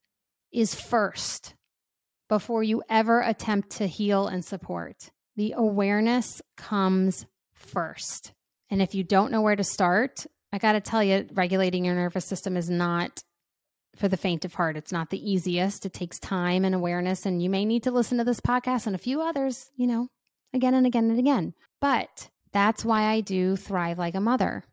is 0.54 0.76
first 0.76 1.56
before 2.30 2.62
you 2.62 2.84
ever 2.90 3.22
attempt 3.22 3.72
to 3.78 3.88
heal 3.88 4.28
and 4.28 4.46
support. 4.46 5.10
The 5.38 5.56
awareness 5.58 6.42
comes 6.56 7.26
first. 7.56 8.32
And 8.70 8.82
if 8.82 8.94
you 8.94 9.04
don't 9.04 9.32
know 9.32 9.42
where 9.42 9.56
to 9.56 9.64
start, 9.64 10.26
I 10.52 10.60
got 10.60 10.74
to 10.74 10.82
tell 10.82 11.04
you, 11.04 11.28
regulating 11.34 11.86
your 11.86 11.96
nervous 11.96 12.26
system 12.26 12.58
is 12.58 12.70
not 12.70 13.24
for 13.98 14.08
the 14.08 14.18
faint 14.18 14.46
of 14.46 14.54
heart. 14.54 14.78
It's 14.78 14.92
not 14.92 15.10
the 15.10 15.32
easiest. 15.32 15.86
It 15.86 15.94
takes 15.94 16.20
time 16.20 16.64
and 16.64 16.76
awareness, 16.76 17.26
and 17.26 17.42
you 17.42 17.50
may 17.50 17.66
need 17.66 17.84
to 17.84 17.92
listen 17.92 18.18
to 18.18 18.24
this 18.24 18.40
podcast 18.40 18.88
and 18.88 18.96
a 18.96 19.00
few 19.00 19.22
others, 19.22 19.70
you 19.76 19.88
know, 19.88 20.08
again 20.54 20.74
and 20.74 20.86
again 20.86 21.10
and 21.10 21.20
again. 21.20 21.54
But 21.82 22.30
that's 22.52 22.86
why 22.86 23.04
I 23.04 23.22
do 23.22 23.56
Thrive 23.56 23.98
Like 23.98 24.16
a 24.16 24.22
Mother. 24.22 24.64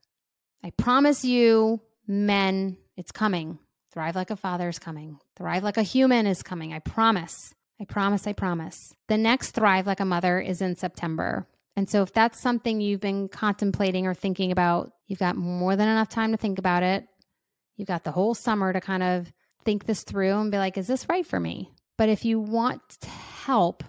I 0.63 0.71
promise 0.71 1.25
you, 1.25 1.81
men, 2.07 2.77
it's 2.97 3.13
coming. 3.13 3.59
Thrive 3.93 4.17
Like 4.17 4.31
a 4.31 4.37
Father 4.37 4.69
is 4.69 4.79
coming. 4.79 5.19
Thrive 5.37 5.63
Like 5.63 5.77
a 5.77 5.83
Human 5.83 6.27
is 6.27 6.43
coming. 6.43 6.73
I 6.73 6.79
promise. 6.79 7.55
I 7.81 7.85
promise. 7.85 8.27
I 8.27 8.33
promise. 8.33 8.95
The 9.09 9.19
next 9.19 9.53
Thrive 9.53 9.87
Like 9.87 10.01
a 10.01 10.05
Mother 10.05 10.41
is 10.41 10.63
in 10.63 10.77
September. 10.77 11.47
And 11.77 11.91
so, 11.91 12.03
if 12.03 12.13
that's 12.13 12.41
something 12.41 12.81
you've 12.81 13.01
been 13.01 13.29
contemplating 13.29 14.07
or 14.07 14.15
thinking 14.15 14.53
about, 14.53 14.93
you've 15.07 15.19
got 15.19 15.37
more 15.37 15.75
than 15.77 15.89
enough 15.89 16.09
time 16.09 16.31
to 16.31 16.37
think 16.37 16.59
about 16.59 16.83
it. 16.83 17.07
You've 17.77 17.89
got 17.89 18.05
the 18.05 18.13
whole 18.13 18.35
summer 18.35 18.73
to 18.73 18.81
kind 18.81 19.03
of 19.03 19.33
think 19.65 19.87
this 19.87 20.05
through 20.05 20.33
and 20.33 20.51
be 20.51 20.59
like, 20.59 20.79
is 20.79 20.87
this 20.87 21.09
right 21.09 21.27
for 21.27 21.41
me? 21.41 21.71
But 21.97 22.09
if 22.09 22.25
you 22.25 22.41
want 22.41 22.83
help, 23.45 23.83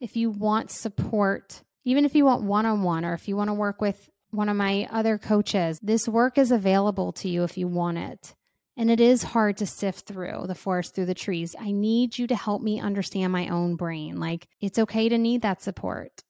if 0.00 0.16
you 0.16 0.30
want 0.30 0.70
support, 0.70 1.62
even 1.84 2.04
if 2.04 2.14
you 2.14 2.24
want 2.24 2.42
one 2.42 2.66
on 2.66 2.82
one, 2.82 3.04
or 3.04 3.14
if 3.14 3.28
you 3.28 3.36
want 3.36 3.48
to 3.48 3.54
work 3.54 3.80
with 3.80 4.10
one 4.30 4.48
of 4.48 4.56
my 4.56 4.88
other 4.90 5.18
coaches, 5.18 5.78
this 5.82 6.08
work 6.08 6.38
is 6.38 6.50
available 6.50 7.12
to 7.12 7.28
you 7.28 7.44
if 7.44 7.58
you 7.58 7.68
want 7.68 7.98
it. 7.98 8.34
And 8.76 8.90
it 8.90 9.00
is 9.00 9.22
hard 9.22 9.58
to 9.58 9.66
sift 9.66 10.06
through 10.06 10.46
the 10.46 10.54
forest 10.54 10.94
through 10.94 11.06
the 11.06 11.14
trees. 11.14 11.54
I 11.60 11.72
need 11.72 12.18
you 12.18 12.26
to 12.28 12.34
help 12.34 12.62
me 12.62 12.80
understand 12.80 13.30
my 13.30 13.48
own 13.48 13.76
brain. 13.76 14.18
Like, 14.18 14.48
it's 14.60 14.78
okay 14.78 15.10
to 15.10 15.18
need 15.18 15.42
that 15.42 15.62
support. 15.62 16.22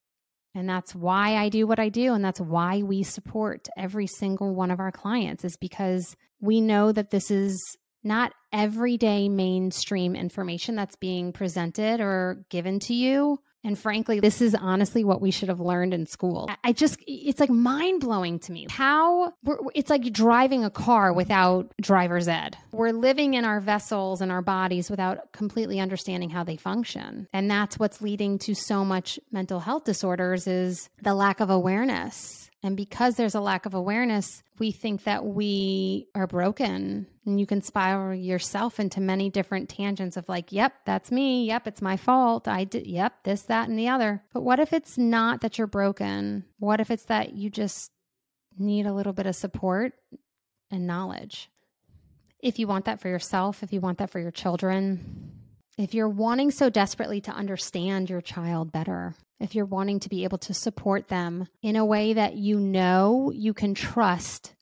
And 0.55 0.69
that's 0.69 0.95
why 0.95 1.37
I 1.37 1.49
do 1.51 1.67
what 1.67 1.79
I 1.79 1.89
do. 1.89 2.13
And 2.13 2.25
that's 2.25 2.41
why 2.41 2.83
we 2.83 3.05
support 3.05 3.69
every 3.77 4.09
single 4.09 4.55
one 4.55 4.73
of 4.73 4.81
our 4.81 4.91
clients, 4.91 5.45
is 5.45 5.57
because 5.57 6.17
we 6.43 6.61
know 6.61 6.93
that 6.93 7.11
this 7.11 7.31
is 7.31 7.59
not 8.05 8.33
everyday 8.53 9.29
mainstream 9.29 10.15
information 10.15 10.75
that's 10.75 10.97
being 10.97 11.33
presented 11.33 12.01
or 12.01 12.45
given 12.51 12.81
to 12.81 12.95
you. 12.95 13.39
And 13.65 13.79
frankly, 13.79 14.19
this 14.19 14.43
is 14.43 14.57
honestly 14.57 15.05
what 15.05 15.21
we 15.21 15.31
should 15.31 15.49
have 15.49 15.61
learned 15.61 15.95
in 15.95 16.07
school. 16.07 16.51
I 16.65 16.73
just, 16.73 16.99
it's 17.07 17.39
like 17.39 17.49
mind 17.49 18.01
blowing 18.01 18.41
to 18.41 18.51
me 18.51 18.67
how 18.69 19.35
it's 19.73 19.89
like 19.89 20.13
driving 20.13 20.65
a 20.65 20.71
car 20.71 21.13
without 21.13 21.73
driver's 21.81 22.27
ed. 22.27 22.57
We're 22.73 22.91
living 22.91 23.35
in 23.35 23.45
our 23.45 23.61
vessels 23.61 24.21
and 24.21 24.33
our 24.33 24.43
bodies 24.43 24.91
without 24.91 25.31
completely 25.31 25.79
understanding 25.79 26.29
how 26.29 26.43
they 26.43 26.57
function. 26.57 27.29
And 27.33 27.49
that's 27.49 27.79
what's 27.79 28.03
leading 28.03 28.39
to 28.41 28.55
so 28.57 28.85
much 28.85 29.21
mental 29.31 29.61
health 29.61 29.85
disorders 29.85 30.49
is 30.49 30.91
the 31.01 31.15
lack 31.15 31.39
of 31.39 31.49
awareness 31.49 32.51
and 32.63 32.77
because 32.77 33.17
there's 33.17 33.35
a 33.35 33.41
lack 33.41 33.67
of 33.67 33.75
awareness, 33.75 34.43
we 34.59 34.71
think 34.71 35.05
that 35.05 35.25
we 35.25 36.07
are 36.15 36.29
broken. 36.29 37.09
And 37.27 37.41
you 37.41 37.47
can 37.47 37.61
spiral 37.61 38.15
yourself 38.15 38.79
into 38.79 39.01
many 39.01 39.31
different 39.31 39.69
tangents 39.69 40.17
of 40.17 40.29
like, 40.29 40.53
yep, 40.53 40.73
that's 40.85 41.11
me. 41.11 41.47
Yep, 41.47 41.67
it's 41.67 41.83
my 41.83 41.97
fault. 41.97 42.47
I 42.47 42.65
did, 42.65 42.87
yep, 42.87 43.15
this, 43.25 43.43
that, 43.43 43.69
and 43.69 43.77
the 43.77 43.89
other. 43.89 44.23
But 44.33 44.43
what 44.43 44.61
if 44.61 44.73
it's 44.73 44.97
not 44.97 45.41
that 45.41 45.59
you're 45.59 45.67
broken? 45.67 46.45
What 46.61 46.81
if 46.81 46.93
it's 46.93 47.07
that 47.07 47.35
you 47.35 47.51
just 47.51 47.91
need 48.57 48.87
a 48.87 48.95
little 48.95 49.13
bit 49.13 49.27
of 49.27 49.35
support 49.35 49.95
and 50.71 50.87
knowledge? 50.87 51.51
If 52.39 52.61
you 52.61 52.69
want 52.69 52.85
that 52.85 53.01
for 53.01 53.09
yourself, 53.09 53.65
if 53.65 53.73
you 53.73 53.81
want 53.81 53.99
that 53.99 54.11
for 54.11 54.21
your 54.21 54.31
children, 54.31 55.33
if 55.79 55.95
you're 55.95 56.09
wanting 56.09 56.53
so 56.53 56.71
desperately 56.71 57.21
to 57.23 57.33
understand 57.33 58.09
your 58.09 58.21
child 58.21 58.71
better, 58.71 59.15
if 59.43 59.55
you're 59.55 59.65
wanting 59.65 60.01
to 60.01 60.09
be 60.09 60.25
able 60.25 60.39
to 60.39 60.55
support 60.55 61.09
them 61.09 61.49
in 61.63 61.77
a 61.77 61.85
way 61.85 62.13
that 62.13 62.37
you 62.37 62.61
know 62.61 63.33
you 63.35 63.53
can 63.53 63.75
trust 63.75 64.55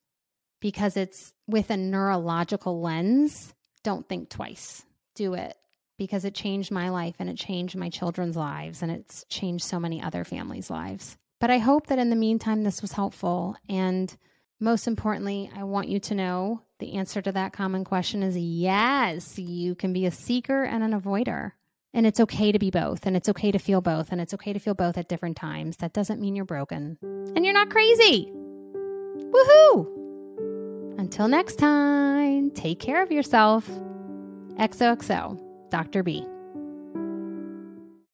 because 0.61 0.97
it's 0.97 1.33
with 1.47 1.71
a 1.71 1.77
neurological 1.77 2.81
lens, 2.81 3.55
don't 3.83 4.09
think 4.09 4.29
twice. 4.31 4.85
Do 5.15 5.35
it 5.35 5.57
because 5.99 6.25
it 6.25 6.35
changed 6.35 6.71
my 6.71 6.89
life 6.89 7.17
and 7.19 7.29
it 7.29 7.37
changed 7.37 7.77
my 7.77 7.91
children's 7.91 8.37
lives 8.37 8.83
and 8.83 8.91
it's 8.91 9.25
changed 9.29 9.65
so 9.65 9.79
many 9.79 10.03
other 10.03 10.25
families' 10.25 10.71
lives. 10.71 11.17
But 11.41 11.51
I 11.51 11.59
hope 11.59 11.89
that 11.89 11.99
in 11.99 12.11
the 12.11 12.17
meantime, 12.17 12.63
this 12.63 12.81
was 12.81 12.93
helpful. 12.93 13.57
And 13.69 14.15
most 14.61 14.87
importantly, 14.87 15.51
I 15.55 15.65
want 15.65 15.89
you 15.89 16.01
to 16.01 16.15
know 16.15 16.63
the 16.79 16.95
answer 16.95 17.21
to 17.21 17.33
that 17.33 17.53
common 17.53 17.85
question 17.85 18.23
is 18.23 18.37
yes, 18.37 19.39
you 19.39 19.75
can 19.75 19.93
be 19.93 20.07
a 20.07 20.11
seeker 20.11 20.65
and 20.65 20.83
an 20.83 20.99
avoider. 20.99 21.53
And 21.93 22.07
it's 22.07 22.21
okay 22.21 22.53
to 22.53 22.59
be 22.59 22.71
both, 22.71 23.05
and 23.05 23.17
it's 23.17 23.29
okay 23.29 23.51
to 23.51 23.59
feel 23.59 23.81
both, 23.81 24.13
and 24.13 24.21
it's 24.21 24.33
okay 24.35 24.53
to 24.53 24.61
feel 24.61 24.75
both 24.75 24.97
at 24.97 25.09
different 25.09 25.37
times. 25.37 25.79
That 25.79 25.93
doesn't 25.93 26.21
mean 26.21 26.37
you're 26.37 26.45
broken. 26.45 26.99
And 27.03 27.45
you're 27.45 27.55
not 27.55 27.71
crazy. 27.71 28.31
Woohoo! 29.17 29.87
Until 30.99 31.27
next 31.29 31.57
time, 31.57 32.51
take 32.53 32.79
care 32.79 33.03
of 33.03 33.11
yourself. 33.11 33.69
XOXO, 34.59 35.41
Dr. 35.71 36.03
B. 36.03 36.27